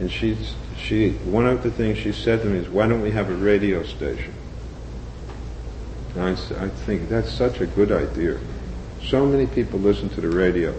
and 0.00 0.10
she's, 0.10 0.54
she, 0.76 1.10
one 1.10 1.46
of 1.46 1.62
the 1.62 1.70
things 1.70 1.98
she 1.98 2.12
said 2.12 2.42
to 2.42 2.46
me 2.46 2.58
is, 2.58 2.68
why 2.68 2.86
don't 2.86 3.02
we 3.02 3.10
have 3.10 3.28
a 3.30 3.34
radio 3.34 3.82
station? 3.82 4.32
And 6.14 6.22
I, 6.22 6.30
I 6.64 6.68
think 6.68 7.08
that's 7.08 7.32
such 7.32 7.60
a 7.60 7.66
good 7.66 7.90
idea. 7.90 8.38
So 9.04 9.26
many 9.26 9.46
people 9.46 9.78
listen 9.78 10.08
to 10.10 10.20
the 10.20 10.28
radio, 10.28 10.74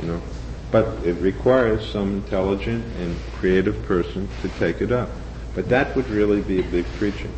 you 0.00 0.08
know, 0.08 0.22
but 0.70 0.86
it 1.04 1.14
requires 1.14 1.88
some 1.90 2.14
intelligent 2.14 2.84
and 2.96 3.16
creative 3.36 3.82
person 3.84 4.28
to 4.42 4.48
take 4.50 4.80
it 4.80 4.92
up. 4.92 5.10
But 5.54 5.68
that 5.68 5.94
would 5.94 6.08
really 6.08 6.40
be 6.40 6.60
a 6.60 6.64
big 6.64 6.84
preaching. 6.98 7.32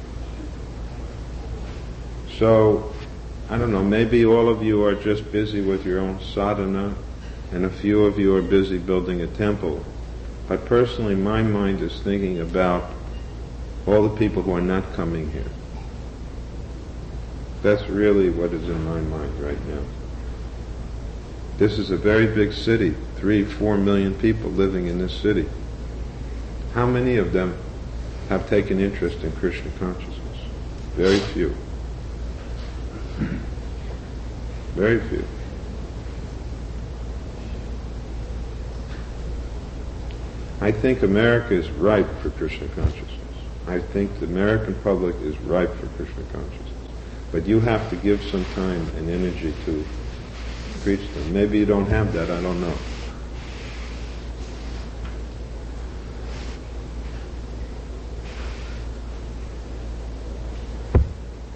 So, 2.38 2.94
I 3.48 3.58
don't 3.58 3.72
know, 3.72 3.84
maybe 3.84 4.24
all 4.24 4.48
of 4.48 4.62
you 4.62 4.84
are 4.84 4.94
just 4.94 5.30
busy 5.30 5.60
with 5.60 5.86
your 5.86 6.00
own 6.00 6.20
sadhana, 6.20 6.94
and 7.52 7.64
a 7.64 7.70
few 7.70 8.04
of 8.04 8.18
you 8.18 8.34
are 8.36 8.42
busy 8.42 8.78
building 8.78 9.20
a 9.20 9.26
temple. 9.26 9.84
But 10.48 10.64
personally, 10.64 11.14
my 11.14 11.42
mind 11.42 11.80
is 11.80 12.00
thinking 12.00 12.40
about 12.40 12.90
all 13.86 14.08
the 14.08 14.16
people 14.16 14.42
who 14.42 14.54
are 14.54 14.60
not 14.60 14.94
coming 14.94 15.30
here. 15.30 15.50
That's 17.62 17.88
really 17.88 18.30
what 18.30 18.52
is 18.52 18.68
in 18.68 18.84
my 18.84 19.00
mind 19.00 19.40
right 19.40 19.66
now. 19.66 19.82
This 21.58 21.78
is 21.78 21.90
a 21.90 21.96
very 21.96 22.26
big 22.26 22.52
city, 22.52 22.94
three, 23.16 23.44
four 23.44 23.78
million 23.78 24.14
people 24.14 24.50
living 24.50 24.86
in 24.86 24.98
this 24.98 25.14
city. 25.14 25.48
How 26.74 26.86
many 26.86 27.16
of 27.16 27.32
them 27.32 27.56
have 28.28 28.48
taken 28.48 28.80
interest 28.80 29.22
in 29.22 29.32
Krishna 29.32 29.70
consciousness. 29.78 30.38
Very 30.94 31.18
few. 31.18 31.54
Very 34.74 35.00
few. 35.08 35.24
I 40.60 40.72
think 40.72 41.02
America 41.02 41.54
is 41.54 41.70
ripe 41.70 42.08
for 42.20 42.30
Krishna 42.30 42.66
consciousness. 42.68 43.12
I 43.68 43.78
think 43.78 44.18
the 44.20 44.26
American 44.26 44.74
public 44.82 45.14
is 45.22 45.36
ripe 45.40 45.74
for 45.76 45.86
Krishna 45.88 46.22
consciousness. 46.32 46.66
But 47.32 47.46
you 47.46 47.60
have 47.60 47.88
to 47.90 47.96
give 47.96 48.22
some 48.24 48.44
time 48.54 48.88
and 48.96 49.10
energy 49.10 49.54
to 49.64 49.84
preach 50.82 51.08
them. 51.12 51.32
Maybe 51.32 51.58
you 51.58 51.66
don't 51.66 51.86
have 51.86 52.12
that, 52.14 52.30
I 52.30 52.40
don't 52.40 52.60
know. 52.60 52.76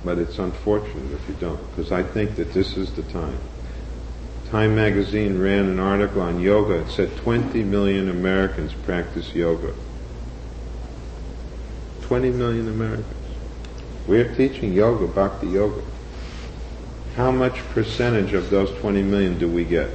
But 0.05 0.19
it's 0.19 0.39
unfortunate 0.39 1.13
if 1.13 1.29
you 1.29 1.35
don't, 1.35 1.61
because 1.71 1.93
I 1.93 2.03
think 2.03 2.37
that 2.37 2.53
this 2.53 2.77
is 2.77 2.93
the 2.93 3.03
time. 3.05 3.39
Time 4.51 4.75
magazine 4.75 5.39
ran 5.39 5.67
an 5.67 5.79
article 5.79 6.23
on 6.23 6.41
yoga. 6.41 6.81
It 6.81 6.91
said 6.91 7.17
20 7.19 7.63
million 7.63 8.09
Americans 8.09 8.73
practice 8.73 9.35
yoga. 9.35 9.75
20 12.03 12.31
million 12.31 12.69
Americans. 12.69 13.07
We're 14.09 14.35
teaching 14.35 14.73
yoga, 14.73 15.07
bhakti 15.07 15.47
yoga. 15.47 15.83
How 17.15 17.31
much 17.31 17.59
percentage 17.75 18.33
of 18.33 18.51
those 18.51 18.71
20 18.81 19.03
million 19.03 19.39
do 19.39 19.49
we 19.49 19.65
get? 19.65 19.91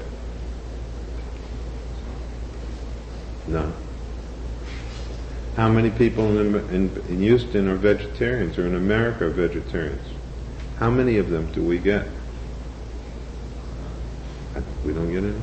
None. 3.48 3.74
How 5.56 5.70
many 5.70 5.90
people 5.90 6.38
in, 6.38 6.56
in, 6.70 7.04
in 7.08 7.20
Houston 7.20 7.70
are 7.70 7.76
vegetarians 7.76 8.58
or 8.58 8.68
in 8.68 8.76
America 8.76 9.26
are 9.26 9.30
vegetarians? 9.30 10.06
How 10.78 10.90
many 10.90 11.18
of 11.18 11.30
them 11.30 11.50
do 11.54 11.64
we 11.64 11.78
get? 11.78 12.08
We 14.84 14.94
don't 14.94 15.12
get 15.12 15.24
any. 15.24 15.42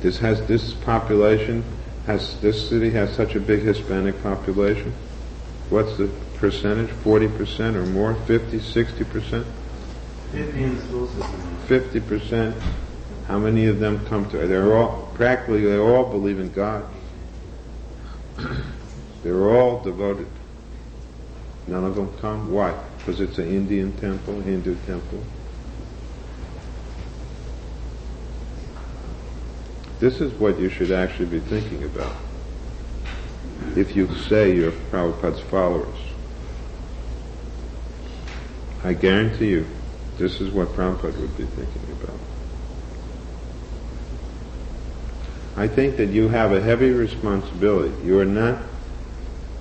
This 0.00 0.18
has 0.18 0.46
this 0.46 0.74
population 0.74 1.64
has 2.06 2.38
this 2.40 2.68
city 2.68 2.90
has 2.90 3.14
such 3.16 3.34
a 3.34 3.40
big 3.40 3.62
Hispanic 3.62 4.22
population. 4.22 4.92
What's 5.70 5.96
the 5.96 6.10
percentage? 6.36 6.90
Forty 6.90 7.28
percent 7.28 7.76
or 7.76 7.86
more? 7.86 8.14
50, 8.14 8.60
60 8.60 9.04
percent? 9.04 9.46
Fifty 11.66 12.00
percent. 12.00 12.54
How 13.26 13.38
many 13.38 13.66
of 13.66 13.80
them 13.80 14.04
come 14.06 14.28
to? 14.30 14.46
They're 14.46 14.76
all 14.76 15.03
practically. 15.14 15.62
They 15.62 15.78
all 15.78 16.04
believe 16.10 16.38
in 16.38 16.50
God. 16.52 16.84
They're 19.22 19.48
all 19.50 19.80
devoted. 19.82 20.26
None 21.66 21.84
of 21.84 21.94
them 21.94 22.14
come. 22.18 22.52
Why? 22.52 22.78
Because 22.98 23.20
it's 23.20 23.38
an 23.38 23.48
Indian 23.48 23.96
temple, 23.96 24.40
Hindu 24.40 24.76
temple. 24.86 25.22
This 30.00 30.20
is 30.20 30.32
what 30.34 30.58
you 30.58 30.68
should 30.68 30.90
actually 30.90 31.26
be 31.26 31.40
thinking 31.40 31.84
about 31.84 32.14
if 33.76 33.96
you 33.96 34.14
say 34.14 34.54
you're 34.54 34.72
Prabhupada's 34.72 35.40
followers. 35.40 35.98
I 38.82 38.92
guarantee 38.92 39.48
you, 39.48 39.66
this 40.18 40.40
is 40.40 40.50
what 40.50 40.68
Prabhupada 40.68 41.18
would 41.18 41.36
be 41.36 41.44
thinking 41.44 41.82
about. 42.02 42.18
I 45.56 45.68
think 45.68 45.98
that 45.98 46.08
you 46.08 46.28
have 46.28 46.52
a 46.52 46.60
heavy 46.60 46.90
responsibility. 46.90 47.94
You 48.04 48.18
are 48.18 48.24
not, 48.24 48.58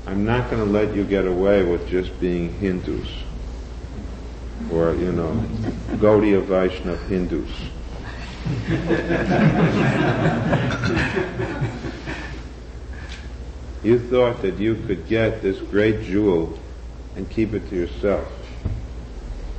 I'm 0.07 0.25
not 0.25 0.49
going 0.49 0.65
to 0.65 0.69
let 0.69 0.95
you 0.95 1.03
get 1.03 1.27
away 1.27 1.63
with 1.63 1.87
just 1.87 2.19
being 2.19 2.51
Hindus 2.53 3.07
or, 4.71 4.95
you 4.95 5.11
know, 5.11 5.33
Gaudiya 5.97 6.41
Vaishnava 6.41 6.97
Hindus. 7.05 7.47
you 13.83 13.99
thought 13.99 14.41
that 14.41 14.57
you 14.57 14.75
could 14.87 15.07
get 15.07 15.43
this 15.43 15.59
great 15.59 16.01
jewel 16.01 16.57
and 17.15 17.29
keep 17.29 17.53
it 17.53 17.69
to 17.69 17.75
yourself. 17.75 18.27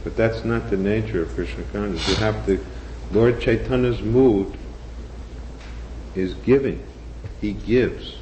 But 0.03 0.17
that's 0.17 0.45
not 0.45 0.69
the 0.69 0.76
nature 0.76 1.23
of 1.23 1.33
Krishna 1.35 1.62
consciousness. 1.73 2.09
You 2.09 2.17
have 2.17 2.45
to, 2.47 2.67
Lord 3.12 3.41
Chaitanya's 3.41 4.02
mood 4.02 4.58
is 6.15 6.35
giving. 6.35 6.85
He 7.41 7.53
gives. 7.53 8.15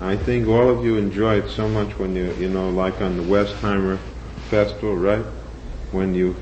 I 0.00 0.16
think 0.16 0.48
all 0.48 0.70
of 0.70 0.84
you 0.84 0.96
enjoy 0.96 1.40
it 1.40 1.50
so 1.50 1.68
much 1.68 1.98
when 1.98 2.16
you, 2.16 2.34
you 2.36 2.48
know, 2.48 2.70
like 2.70 3.00
on 3.02 3.18
the 3.18 3.22
Westheimer 3.22 3.98
Festival, 4.48 4.96
right? 4.96 5.24
When 5.92 6.14
you 6.14 6.34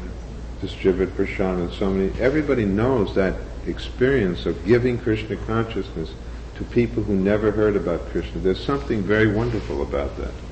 distribute 0.61 1.17
prashad 1.17 1.59
and 1.59 1.73
so 1.73 1.91
many, 1.91 2.19
everybody 2.21 2.65
knows 2.65 3.15
that 3.17 3.35
experience 3.67 4.47
of 4.47 4.65
giving 4.65 4.99
Krishna 4.99 5.37
consciousness 5.37 6.11
to 6.55 6.65
people 6.65 7.03
who 7.03 7.15
never 7.15 7.51
heard 7.51 7.77
about 7.77 8.09
Krishna. 8.11 8.41
There's 8.41 8.65
something 8.65 9.03
very 9.03 9.27
wonderful 9.27 9.83
about 9.83 10.17
that. 10.19 10.48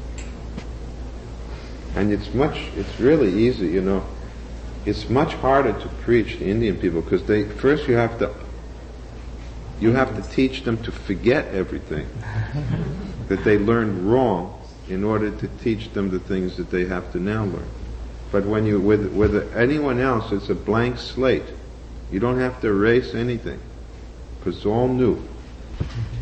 And 1.97 2.13
it's 2.13 2.33
much, 2.35 2.59
it's 2.77 3.01
really 3.01 3.33
easy, 3.33 3.69
you 3.69 3.81
know. 3.81 4.07
It's 4.85 5.09
much 5.09 5.33
harder 5.35 5.73
to 5.73 5.89
preach 6.05 6.39
to 6.39 6.45
Indian 6.45 6.77
people 6.77 7.01
because 7.01 7.25
they, 7.25 7.45
first 7.45 7.89
you 7.89 7.95
have 7.95 8.19
to 8.21 8.33
you 9.79 9.93
have 9.93 10.17
to 10.17 10.23
teach 10.35 10.63
them 10.63 10.83
to 10.85 10.93
forget 10.93 11.49
everything 11.49 12.09
that 13.29 13.45
they 13.45 13.59
learned 13.59 14.11
wrong 14.11 14.59
in 14.89 15.05
order 15.05 15.31
to 15.31 15.49
teach 15.63 15.93
them 15.93 16.09
the 16.11 16.19
things 16.19 16.57
that 16.57 16.71
they 16.71 16.87
have 16.87 17.13
to 17.13 17.19
now 17.21 17.45
learn. 17.45 17.69
But 18.33 18.47
when 18.47 18.65
you 18.67 18.81
with 18.81 19.13
with 19.13 19.55
anyone 19.55 20.01
else, 20.01 20.33
it's 20.33 20.49
a 20.49 20.55
blank 20.55 20.99
slate. 20.99 21.45
You 22.11 22.21
don't 22.21 22.39
have 22.39 22.61
to 22.61 22.69
erase 22.69 23.15
anything 23.15 23.61
because 24.39 24.57
it's 24.57 24.67
all 24.67 24.89
new. 24.89 25.17
Mm-hmm. 25.17 26.17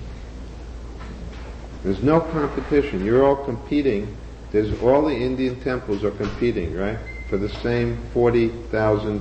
There's 1.84 2.02
no 2.02 2.20
competition. 2.20 3.04
You're 3.04 3.24
all 3.24 3.36
competing. 3.36 4.16
There's 4.54 4.80
all 4.82 5.02
the 5.02 5.16
Indian 5.16 5.60
temples 5.62 6.04
are 6.04 6.12
competing, 6.12 6.76
right, 6.76 7.00
for 7.28 7.36
the 7.36 7.48
same 7.48 7.98
forty 8.12 8.50
thousand 8.70 9.20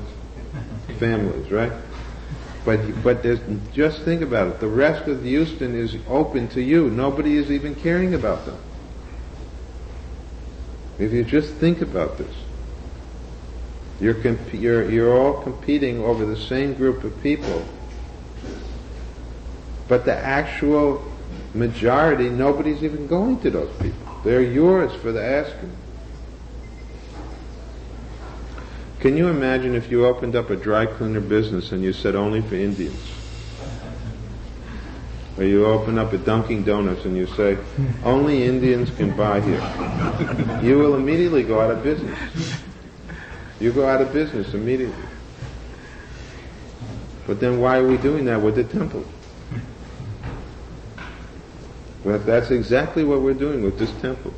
families, 1.00 1.50
right? 1.50 1.72
But 2.64 3.02
but 3.02 3.24
just 3.74 4.04
think 4.04 4.22
about 4.22 4.50
it. 4.50 4.60
The 4.60 4.68
rest 4.68 5.08
of 5.08 5.24
Houston 5.24 5.74
is 5.74 5.98
open 6.08 6.50
to 6.50 6.62
you. 6.62 6.92
Nobody 6.92 7.38
is 7.38 7.50
even 7.50 7.74
caring 7.74 8.14
about 8.14 8.46
them. 8.46 8.60
If 11.00 11.12
you 11.12 11.24
just 11.24 11.56
think 11.56 11.82
about 11.82 12.20
this, 12.20 12.36
you're 14.00 14.14
comp- 14.14 14.54
you're 14.54 14.88
you're 14.88 15.18
all 15.20 15.42
competing 15.42 16.04
over 16.04 16.28
the 16.28 16.38
same 16.38 16.76
group 16.76 17.04
of 17.04 17.24
people. 17.24 17.66
But 19.88 20.06
the 20.06 20.16
actual 20.16 21.04
majority, 21.56 22.30
nobody's 22.30 22.84
even 22.84 23.08
going 23.08 23.40
to 23.40 23.50
those 23.50 23.76
people. 23.82 24.13
They're 24.24 24.42
yours 24.42 24.94
for 25.02 25.12
the 25.12 25.24
asking. 25.24 25.76
Can 29.00 29.18
you 29.18 29.28
imagine 29.28 29.76
if 29.76 29.92
you 29.92 30.06
opened 30.06 30.36
up 30.36 30.50
a 30.50 30.56
dry 30.56 30.86
cleaner 30.86 31.20
business 31.20 31.74
and 31.74 31.84
you 31.84 31.92
said 31.92 32.16
only 32.16 32.42
for 32.42 32.56
Indians? 32.56 32.98
Or 35.38 35.44
you 35.44 35.66
open 35.66 35.98
up 35.98 36.14
a 36.14 36.18
Dunkin' 36.18 36.64
Donuts 36.64 37.04
and 37.04 37.18
you 37.18 37.28
say 37.28 37.58
only 38.06 38.44
Indians 38.44 38.92
can 38.92 39.16
buy 39.18 39.42
here. 39.42 39.62
You 40.64 40.78
will 40.78 40.96
immediately 40.96 41.44
go 41.44 41.60
out 41.60 41.72
of 41.72 41.84
business. 41.84 42.18
You 43.60 43.74
go 43.74 43.88
out 43.88 44.02
of 44.02 44.14
business 44.14 44.54
immediately. 44.54 44.96
But 47.28 47.40
then 47.40 47.60
why 47.60 47.80
are 47.80 47.88
we 47.88 47.98
doing 47.98 48.26
that 48.26 48.42
with 48.42 48.56
the 48.56 48.64
temple? 48.64 49.06
Well, 52.04 52.20
that's 52.20 52.52
exactly 52.52 53.04
what 53.04 53.22
we're 53.22 53.34
doing 53.34 53.64
with 53.64 53.80
this 53.80 53.92
temple. 54.02 54.34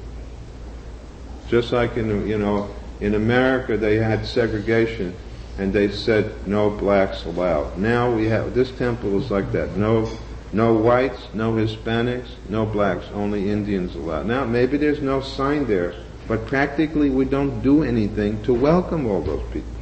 Just 1.47 1.71
like 1.71 1.97
in, 1.97 2.28
you 2.28 2.38
know, 2.38 2.69
in 2.99 3.15
America, 3.15 3.78
they 3.78 3.97
had 3.97 4.25
segregation 4.25 5.15
and 5.58 5.71
they 5.73 5.89
said 5.91 6.47
no 6.47 6.69
blacks 6.69 7.25
allowed. 7.25 7.78
Now 7.78 8.13
we 8.13 8.25
have, 8.25 8.54
this 8.54 8.71
temple 8.71 9.21
is 9.21 9.32
like 9.32 9.51
that. 9.54 9.75
No, 9.78 10.10
no 10.51 10.73
whites, 10.73 11.28
no 11.34 11.54
Hispanics, 11.54 12.28
no 12.49 12.65
blacks, 12.65 13.06
only 13.13 13.49
Indians 13.49 13.95
allowed. 13.95 14.25
Now 14.25 14.45
maybe 14.45 14.78
there's 14.78 15.01
no 15.01 15.21
sign 15.21 15.65
there, 15.65 15.95
but 16.28 16.45
practically 16.45 17.10
we 17.10 17.25
don't 17.25 17.62
do 17.62 17.84
anything 17.84 18.43
to 18.43 18.54
welcome 18.54 19.08
all 19.08 19.21
those 19.21 19.43
people. 19.51 19.75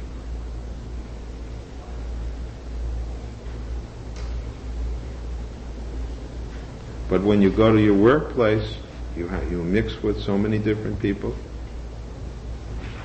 But 7.14 7.22
when 7.22 7.40
you 7.40 7.48
go 7.48 7.70
to 7.70 7.80
your 7.80 7.94
workplace, 7.94 8.76
you, 9.16 9.28
ha- 9.28 9.40
you 9.48 9.62
mix 9.62 10.02
with 10.02 10.20
so 10.20 10.36
many 10.36 10.58
different 10.58 10.98
people. 10.98 11.32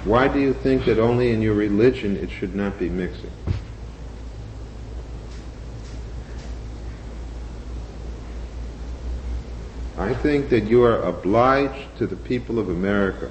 Why 0.04 0.28
do 0.28 0.40
you 0.40 0.52
think 0.52 0.86
that 0.86 0.98
only 0.98 1.30
in 1.30 1.44
your 1.44 1.54
religion 1.54 2.18
it 2.18 2.32
should 2.32 2.56
not 2.56 2.80
be 2.80 2.90
mixing? 2.90 3.30
I 9.96 10.16
think 10.16 10.50
that 10.50 10.64
you 10.64 10.84
are 10.86 11.04
obliged 11.04 11.96
to 12.00 12.08
the 12.08 12.16
people 12.16 12.58
of 12.58 12.70
America, 12.70 13.30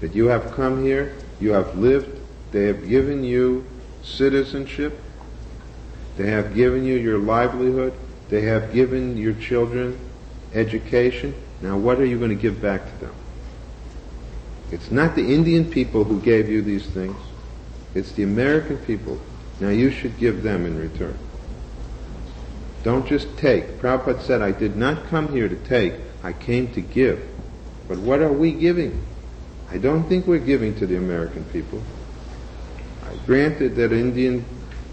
that 0.00 0.16
you 0.16 0.26
have 0.26 0.50
come 0.50 0.82
here, 0.82 1.14
you 1.38 1.52
have 1.52 1.78
lived, 1.78 2.18
they 2.50 2.64
have 2.64 2.88
given 2.88 3.22
you 3.22 3.64
citizenship, 4.02 5.00
they 6.16 6.28
have 6.28 6.56
given 6.56 6.84
you 6.84 6.96
your 6.96 7.18
livelihood, 7.18 7.96
they 8.32 8.40
have 8.40 8.72
given 8.72 9.18
your 9.18 9.34
children 9.34 9.98
education. 10.54 11.34
Now 11.60 11.76
what 11.76 11.98
are 12.00 12.06
you 12.06 12.16
going 12.18 12.30
to 12.30 12.42
give 12.42 12.62
back 12.62 12.82
to 12.82 13.04
them? 13.04 13.14
It's 14.70 14.90
not 14.90 15.14
the 15.14 15.34
Indian 15.34 15.70
people 15.70 16.04
who 16.04 16.18
gave 16.18 16.48
you 16.48 16.62
these 16.62 16.86
things. 16.86 17.14
It's 17.94 18.12
the 18.12 18.22
American 18.22 18.78
people. 18.78 19.20
Now 19.60 19.68
you 19.68 19.90
should 19.90 20.16
give 20.16 20.42
them 20.42 20.64
in 20.64 20.78
return. 20.78 21.18
Don't 22.82 23.06
just 23.06 23.36
take. 23.36 23.64
Prabhupada 23.78 24.22
said, 24.22 24.40
I 24.40 24.52
did 24.52 24.76
not 24.76 25.08
come 25.08 25.28
here 25.30 25.46
to 25.46 25.56
take, 25.64 25.92
I 26.22 26.32
came 26.32 26.72
to 26.72 26.80
give. 26.80 27.22
But 27.86 27.98
what 27.98 28.22
are 28.22 28.32
we 28.32 28.52
giving? 28.52 29.04
I 29.70 29.76
don't 29.76 30.08
think 30.08 30.26
we're 30.26 30.38
giving 30.38 30.74
to 30.76 30.86
the 30.86 30.96
American 30.96 31.44
people. 31.52 31.82
I 33.04 33.14
granted 33.26 33.76
that 33.76 33.92
Indian 33.92 34.42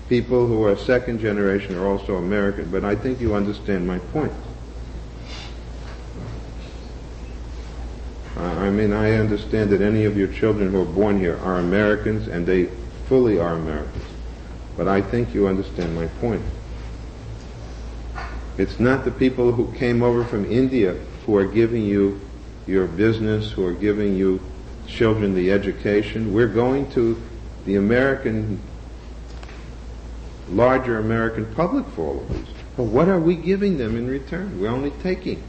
people 0.09 0.47
who 0.47 0.63
are 0.63 0.75
second 0.75 1.19
generation 1.19 1.75
are 1.75 1.87
also 1.87 2.15
American, 2.15 2.69
but 2.71 2.83
I 2.83 2.95
think 2.95 3.21
you 3.21 3.35
understand 3.35 3.87
my 3.87 3.99
point. 3.99 4.33
I 8.35 8.69
mean, 8.71 8.93
I 8.93 9.13
understand 9.13 9.69
that 9.71 9.81
any 9.81 10.05
of 10.05 10.17
your 10.17 10.27
children 10.27 10.71
who 10.71 10.81
are 10.81 10.85
born 10.85 11.19
here 11.19 11.37
are 11.39 11.59
Americans, 11.59 12.27
and 12.27 12.45
they 12.45 12.65
fully 13.07 13.39
are 13.39 13.53
Americans. 13.53 14.03
But 14.77 14.87
I 14.87 15.01
think 15.01 15.33
you 15.33 15.47
understand 15.47 15.95
my 15.95 16.07
point. 16.21 16.41
It's 18.57 18.79
not 18.79 19.05
the 19.05 19.11
people 19.11 19.51
who 19.51 19.73
came 19.73 20.01
over 20.03 20.23
from 20.23 20.45
India 20.49 20.93
who 21.25 21.35
are 21.35 21.45
giving 21.45 21.83
you 21.83 22.21
your 22.67 22.87
business, 22.87 23.51
who 23.51 23.65
are 23.65 23.73
giving 23.73 24.15
you 24.15 24.39
children 24.87 25.33
the 25.33 25.51
education. 25.51 26.33
We're 26.33 26.47
going 26.47 26.91
to 26.91 27.21
the 27.65 27.75
American, 27.75 28.61
larger 30.51 30.99
American 30.99 31.45
public 31.55 31.85
for 31.87 32.05
all 32.05 32.21
of 32.21 32.29
these. 32.29 32.55
But 32.77 32.83
what 32.83 33.09
are 33.09 33.19
we 33.19 33.35
giving 33.35 33.77
them 33.77 33.95
in 33.95 34.07
return? 34.07 34.59
We're 34.59 34.69
only 34.69 34.91
taking. 35.03 35.43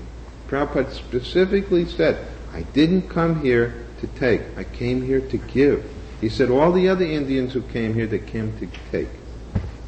Prabhupada 0.49 0.93
specifically 0.93 1.87
said, 1.87 2.27
I 2.53 2.63
didn't 2.63 3.09
come 3.09 3.41
here 3.43 3.87
to 4.01 4.07
take. 4.07 4.43
I 4.57 4.65
came 4.65 5.03
here 5.03 5.21
to 5.21 5.39
give. 5.39 5.89
He 6.21 6.29
said 6.29 6.51
all 6.51 6.73
the 6.73 6.89
other 6.89 7.05
Indians 7.05 7.53
who 7.53 7.63
came 7.63 7.95
here, 7.95 8.07
they 8.07 8.19
came 8.19 8.59
to 8.59 8.69
take. 8.91 9.09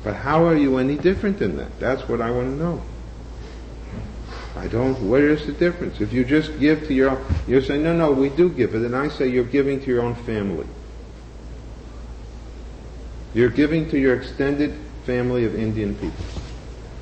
But 0.05 0.14
how 0.14 0.46
are 0.46 0.57
you 0.57 0.79
any 0.79 0.96
different 0.96 1.38
than 1.38 1.57
that? 1.57 1.79
That's 1.79 2.09
what 2.09 2.20
I 2.20 2.31
want 2.31 2.57
to 2.57 2.64
know. 2.64 2.83
I 4.57 4.68
don't, 4.68 5.09
where 5.09 5.31
is 5.31 5.46
the 5.46 5.53
difference? 5.53 6.01
If 6.01 6.12
you 6.12 6.25
just 6.25 6.59
give 6.61 6.87
to 6.87 6.94
your, 6.94 7.20
you're 7.48 7.62
saying, 7.62 7.83
no, 7.83 7.96
no, 7.96 8.12
we 8.12 8.29
do 8.29 8.51
give 8.51 8.75
it, 8.75 8.83
and 8.83 8.94
I 8.94 9.09
say 9.09 9.29
you're 9.29 9.44
giving 9.44 9.81
to 9.81 9.87
your 9.87 10.03
own 10.03 10.14
family. 10.14 10.66
You're 13.35 13.51
giving 13.51 13.88
to 13.90 13.98
your 13.98 14.14
extended 14.14 14.79
family 15.05 15.45
of 15.45 15.55
Indian 15.55 15.95
people. 15.95 16.25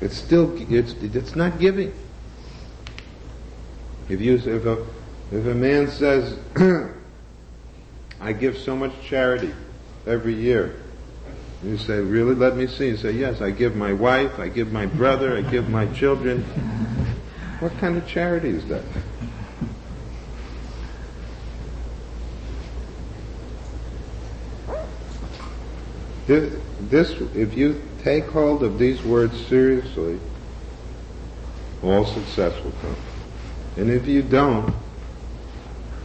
It's 0.01 0.17
still, 0.17 0.55
it's, 0.73 0.93
it's 0.93 1.35
not 1.35 1.59
giving. 1.59 1.93
If 4.09 4.19
you, 4.19 4.35
if 4.35 4.65
a, 4.65 4.85
if 5.31 5.45
a 5.45 5.55
man 5.55 5.87
says, 5.87 6.37
I 8.19 8.33
give 8.33 8.57
so 8.57 8.75
much 8.75 8.91
charity 9.03 9.53
every 10.05 10.33
year, 10.33 10.81
you 11.63 11.77
say, 11.77 11.99
really? 11.99 12.33
Let 12.33 12.57
me 12.57 12.65
see. 12.65 12.87
You 12.87 12.97
say, 12.97 13.11
yes, 13.11 13.39
I 13.39 13.51
give 13.51 13.75
my 13.75 13.93
wife, 13.93 14.39
I 14.39 14.47
give 14.47 14.71
my 14.71 14.87
brother, 14.87 15.37
I 15.37 15.41
give 15.41 15.69
my 15.69 15.85
children. 15.93 16.43
What 17.59 17.77
kind 17.77 17.95
of 17.95 18.07
charity 18.07 18.49
is 18.49 18.67
that? 18.67 18.83
This, 26.25 26.59
this, 26.79 27.11
if 27.35 27.55
you 27.55 27.81
take 28.03 28.25
hold 28.25 28.63
of 28.63 28.79
these 28.79 29.01
words 29.03 29.45
seriously, 29.47 30.19
all 31.83 32.05
success 32.05 32.53
will 32.63 32.73
come. 32.81 32.95
And 33.77 33.89
if 33.89 34.07
you 34.07 34.21
don't, 34.21 34.73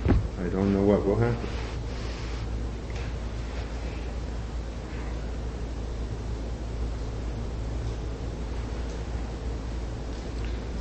I 0.09 0.49
don't 0.51 0.73
know 0.73 0.83
what 0.83 1.05
will 1.05 1.17
happen. 1.17 1.49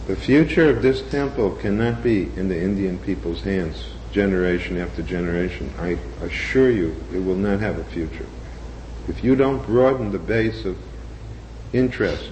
The 0.08 0.15
future 0.15 0.69
of 0.69 0.84
this 0.84 1.01
temple 1.10 1.56
cannot 1.56 2.04
be 2.04 2.32
in 2.36 2.47
the 2.47 2.62
Indian 2.62 2.99
people's 2.99 3.41
hands 3.41 3.86
generation 4.12 4.78
after 4.78 5.01
generation. 5.01 5.73
I 5.80 5.97
assure 6.21 6.69
you 6.69 6.95
it 7.12 7.19
will 7.19 7.36
not 7.36 7.60
have 7.60 7.80
a 7.80 7.84
future. 7.86 8.28
If 9.08 9.23
you 9.23 9.36
don't 9.36 9.65
broaden 9.65 10.12
the 10.12 10.19
base 10.19 10.63
of 10.63 10.78
interest, 11.73 12.32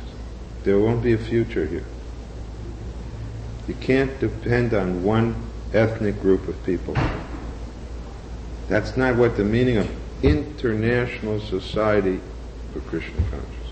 there 0.63 0.79
won't 0.79 1.03
be 1.03 1.13
a 1.13 1.17
future 1.17 1.65
here. 1.65 1.85
You 3.67 3.75
can't 3.75 4.19
depend 4.19 4.73
on 4.73 5.03
one 5.03 5.35
ethnic 5.73 6.21
group 6.21 6.47
of 6.47 6.63
people. 6.65 6.95
That's 8.67 8.97
not 8.97 9.15
what 9.15 9.37
the 9.37 9.43
meaning 9.43 9.77
of 9.77 9.89
international 10.23 11.39
society 11.39 12.19
for 12.71 12.79
Krishna 12.81 13.21
consciousness. 13.29 13.62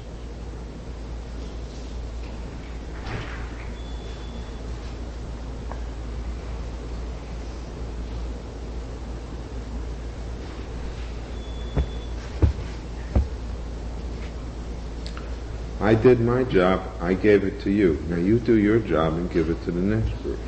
I 15.91 15.95
did 15.95 16.21
my 16.21 16.45
job, 16.45 16.89
I 17.01 17.13
gave 17.15 17.43
it 17.43 17.59
to 17.63 17.69
you. 17.69 18.01
Now 18.07 18.15
you 18.15 18.39
do 18.39 18.55
your 18.55 18.79
job 18.79 19.15
and 19.15 19.29
give 19.29 19.49
it 19.49 19.61
to 19.65 19.71
the 19.71 19.81
next 19.81 20.23
group. 20.23 20.39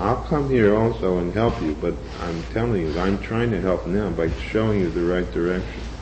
I'll 0.00 0.24
come 0.24 0.50
here 0.50 0.76
also 0.76 1.18
and 1.18 1.32
help 1.32 1.62
you, 1.62 1.76
but 1.80 1.94
I'm 2.20 2.42
telling 2.52 2.82
you, 2.82 2.98
I'm 2.98 3.22
trying 3.22 3.52
to 3.52 3.60
help 3.60 3.86
now 3.86 4.10
by 4.10 4.28
showing 4.50 4.80
you 4.80 4.90
the 4.90 5.04
right 5.04 5.30
direction. 5.32 5.95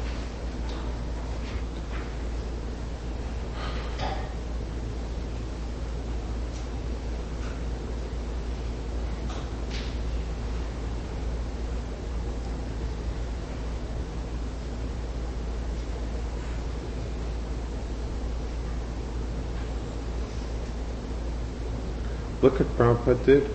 Look 22.45 22.61
at 22.61 22.67
Prabhupada 22.77 23.25
did. 23.25 23.51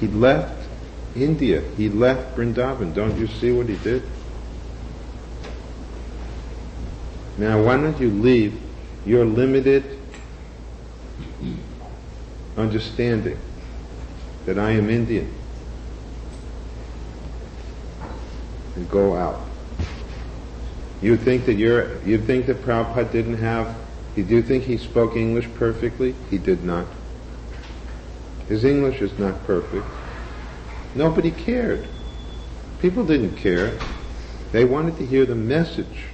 He 0.00 0.08
left 0.08 0.66
India. 1.14 1.60
He 1.76 1.88
left 1.88 2.36
Vrindavan. 2.36 2.92
Don't 2.92 3.16
you 3.16 3.28
see 3.28 3.52
what 3.52 3.68
he 3.68 3.76
did? 3.76 4.02
Now, 7.38 7.62
why 7.62 7.76
don't 7.76 8.00
you 8.00 8.10
leave 8.10 8.60
your 9.06 9.24
limited 9.24 9.84
understanding 12.56 13.38
that 14.46 14.58
I 14.58 14.72
am 14.72 14.90
Indian 14.90 15.32
and 18.74 18.90
go 18.90 19.14
out? 19.14 19.40
You 21.00 21.16
think 21.16 21.46
that 21.46 21.54
you're, 21.54 22.02
you 22.02 22.18
think 22.18 22.46
that 22.46 22.62
Prabhupada 22.62 23.12
didn't 23.12 23.38
have, 23.38 23.76
you 24.16 24.24
do 24.24 24.42
think 24.42 24.64
he 24.64 24.76
spoke 24.76 25.14
English 25.14 25.46
perfectly? 25.54 26.16
He 26.30 26.38
did 26.38 26.64
not. 26.64 26.88
His 28.48 28.64
English 28.64 29.00
is 29.00 29.18
not 29.18 29.44
perfect. 29.46 29.86
Nobody 30.94 31.30
cared. 31.30 31.88
People 32.80 33.04
didn't 33.04 33.36
care. 33.36 33.78
They 34.52 34.64
wanted 34.64 34.96
to 34.98 35.06
hear 35.06 35.26
the 35.26 35.34
message. 35.34 36.13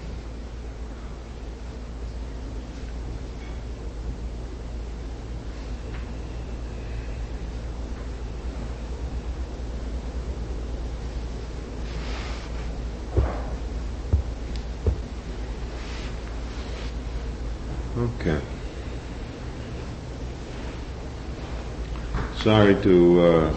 Sorry 22.50 22.74
to 22.82 23.20
uh, 23.20 23.54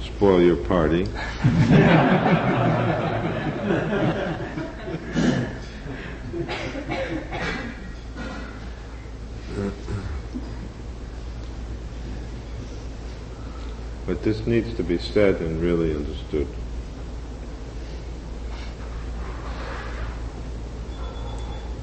spoil 0.00 0.40
your 0.40 0.54
party. 0.54 1.02
but 14.06 14.22
this 14.22 14.46
needs 14.46 14.72
to 14.76 14.84
be 14.84 14.98
said 14.98 15.40
and 15.40 15.60
really 15.60 15.92
understood. 15.92 16.46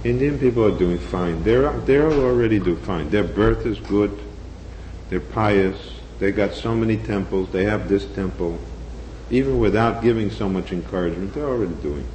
Indian 0.05 0.39
people 0.39 0.63
are 0.63 0.79
doing 0.79 0.99
fine. 0.99 1.43
They're, 1.43 1.77
they're 1.81 2.13
already 2.13 2.59
doing 2.59 2.77
fine. 2.77 3.09
Their 3.09 3.25
birth 3.25 3.65
is 3.65 3.77
good. 3.81 4.17
They're 5.09 5.19
pious. 5.19 5.99
They 6.19 6.31
got 6.31 6.53
so 6.53 6.75
many 6.75 6.97
temples. 6.97 7.49
They 7.51 7.65
have 7.65 7.89
this 7.89 8.05
temple. 8.05 8.59
Even 9.29 9.59
without 9.59 10.03
giving 10.03 10.29
so 10.29 10.47
much 10.47 10.71
encouragement, 10.71 11.33
they're 11.33 11.47
already 11.47 11.73
doing. 11.75 12.07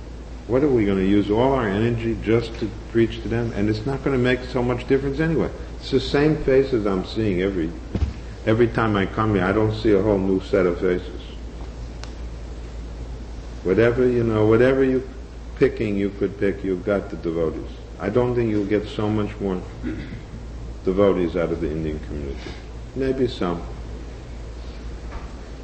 what 0.47 0.63
are 0.63 0.69
we 0.69 0.87
going 0.87 0.99
to 0.99 1.07
use 1.07 1.31
all 1.31 1.53
our 1.53 1.69
energy 1.69 2.17
just 2.23 2.55
to 2.59 2.71
preach 2.91 3.21
to 3.23 3.29
them? 3.29 3.53
And 3.55 3.69
it's 3.69 3.85
not 3.85 4.03
going 4.03 4.17
to 4.17 4.23
make 4.23 4.41
so 4.45 4.63
much 4.63 4.89
difference 4.89 5.21
anyway. 5.21 5.51
It's 5.81 5.91
the 5.91 6.01
same 6.01 6.43
faces 6.45 6.87
I'm 6.87 7.05
seeing 7.05 7.43
every 7.43 7.71
every 8.47 8.69
time 8.69 8.97
I 8.97 9.05
come 9.07 9.35
here. 9.35 9.45
I 9.45 9.53
don't 9.53 9.75
see 9.75 9.93
a 9.93 10.03
whole 10.03 10.19
new 10.19 10.41
set 10.41 10.65
of 10.65 10.81
faces. 10.81 11.21
Whatever 13.63 14.09
you 14.09 14.25
know, 14.25 14.47
whatever 14.47 14.83
you 14.83 15.07
picking, 15.57 15.97
you 15.97 16.11
could 16.11 16.39
pick. 16.39 16.65
You've 16.65 16.85
got 16.85 17.11
the 17.11 17.17
devotees. 17.17 17.71
I 18.01 18.09
don't 18.09 18.35
think 18.35 18.51
you'll 18.51 18.65
get 18.65 18.87
so 18.87 19.09
much 19.09 19.39
more 19.41 19.61
devotees 20.85 21.37
out 21.37 21.53
of 21.53 21.61
the 21.61 21.71
Indian 21.71 21.99
community. 22.01 22.39
Maybe 22.97 23.29
some. 23.29 23.63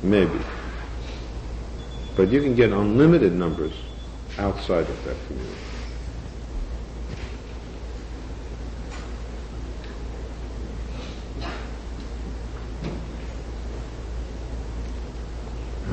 Maybe. 0.05 0.39
But 2.15 2.29
you 2.29 2.43
can 2.43 2.55
get 2.55 2.71
unlimited 2.73 3.33
numbers 3.33 3.73
outside 4.37 4.87
of 4.87 5.05
that 5.05 5.17
community. 5.27 5.57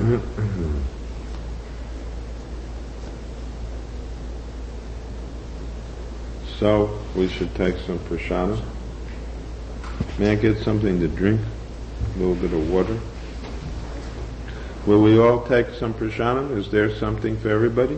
so 6.59 6.99
we 7.15 7.29
should 7.29 7.55
take 7.55 7.77
some 7.77 7.97
prashadam. 7.99 8.61
May 10.19 10.31
I 10.31 10.35
get 10.35 10.57
something 10.57 10.99
to 10.99 11.07
drink? 11.07 11.39
A 12.15 12.19
little 12.19 12.35
bit 12.35 12.51
of 12.51 12.69
water? 12.69 12.99
Will 14.91 15.01
we 15.01 15.17
all 15.17 15.41
take 15.45 15.69
some 15.79 15.93
prashadam? 15.93 16.57
Is 16.57 16.69
there 16.69 16.93
something 16.93 17.37
for 17.37 17.47
everybody? 17.47 17.97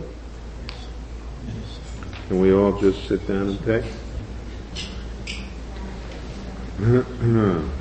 Can 2.28 2.38
we 2.38 2.54
all 2.54 2.80
just 2.80 3.08
sit 3.08 3.26
down 3.26 3.48
and 3.48 3.64
take? 3.64 3.84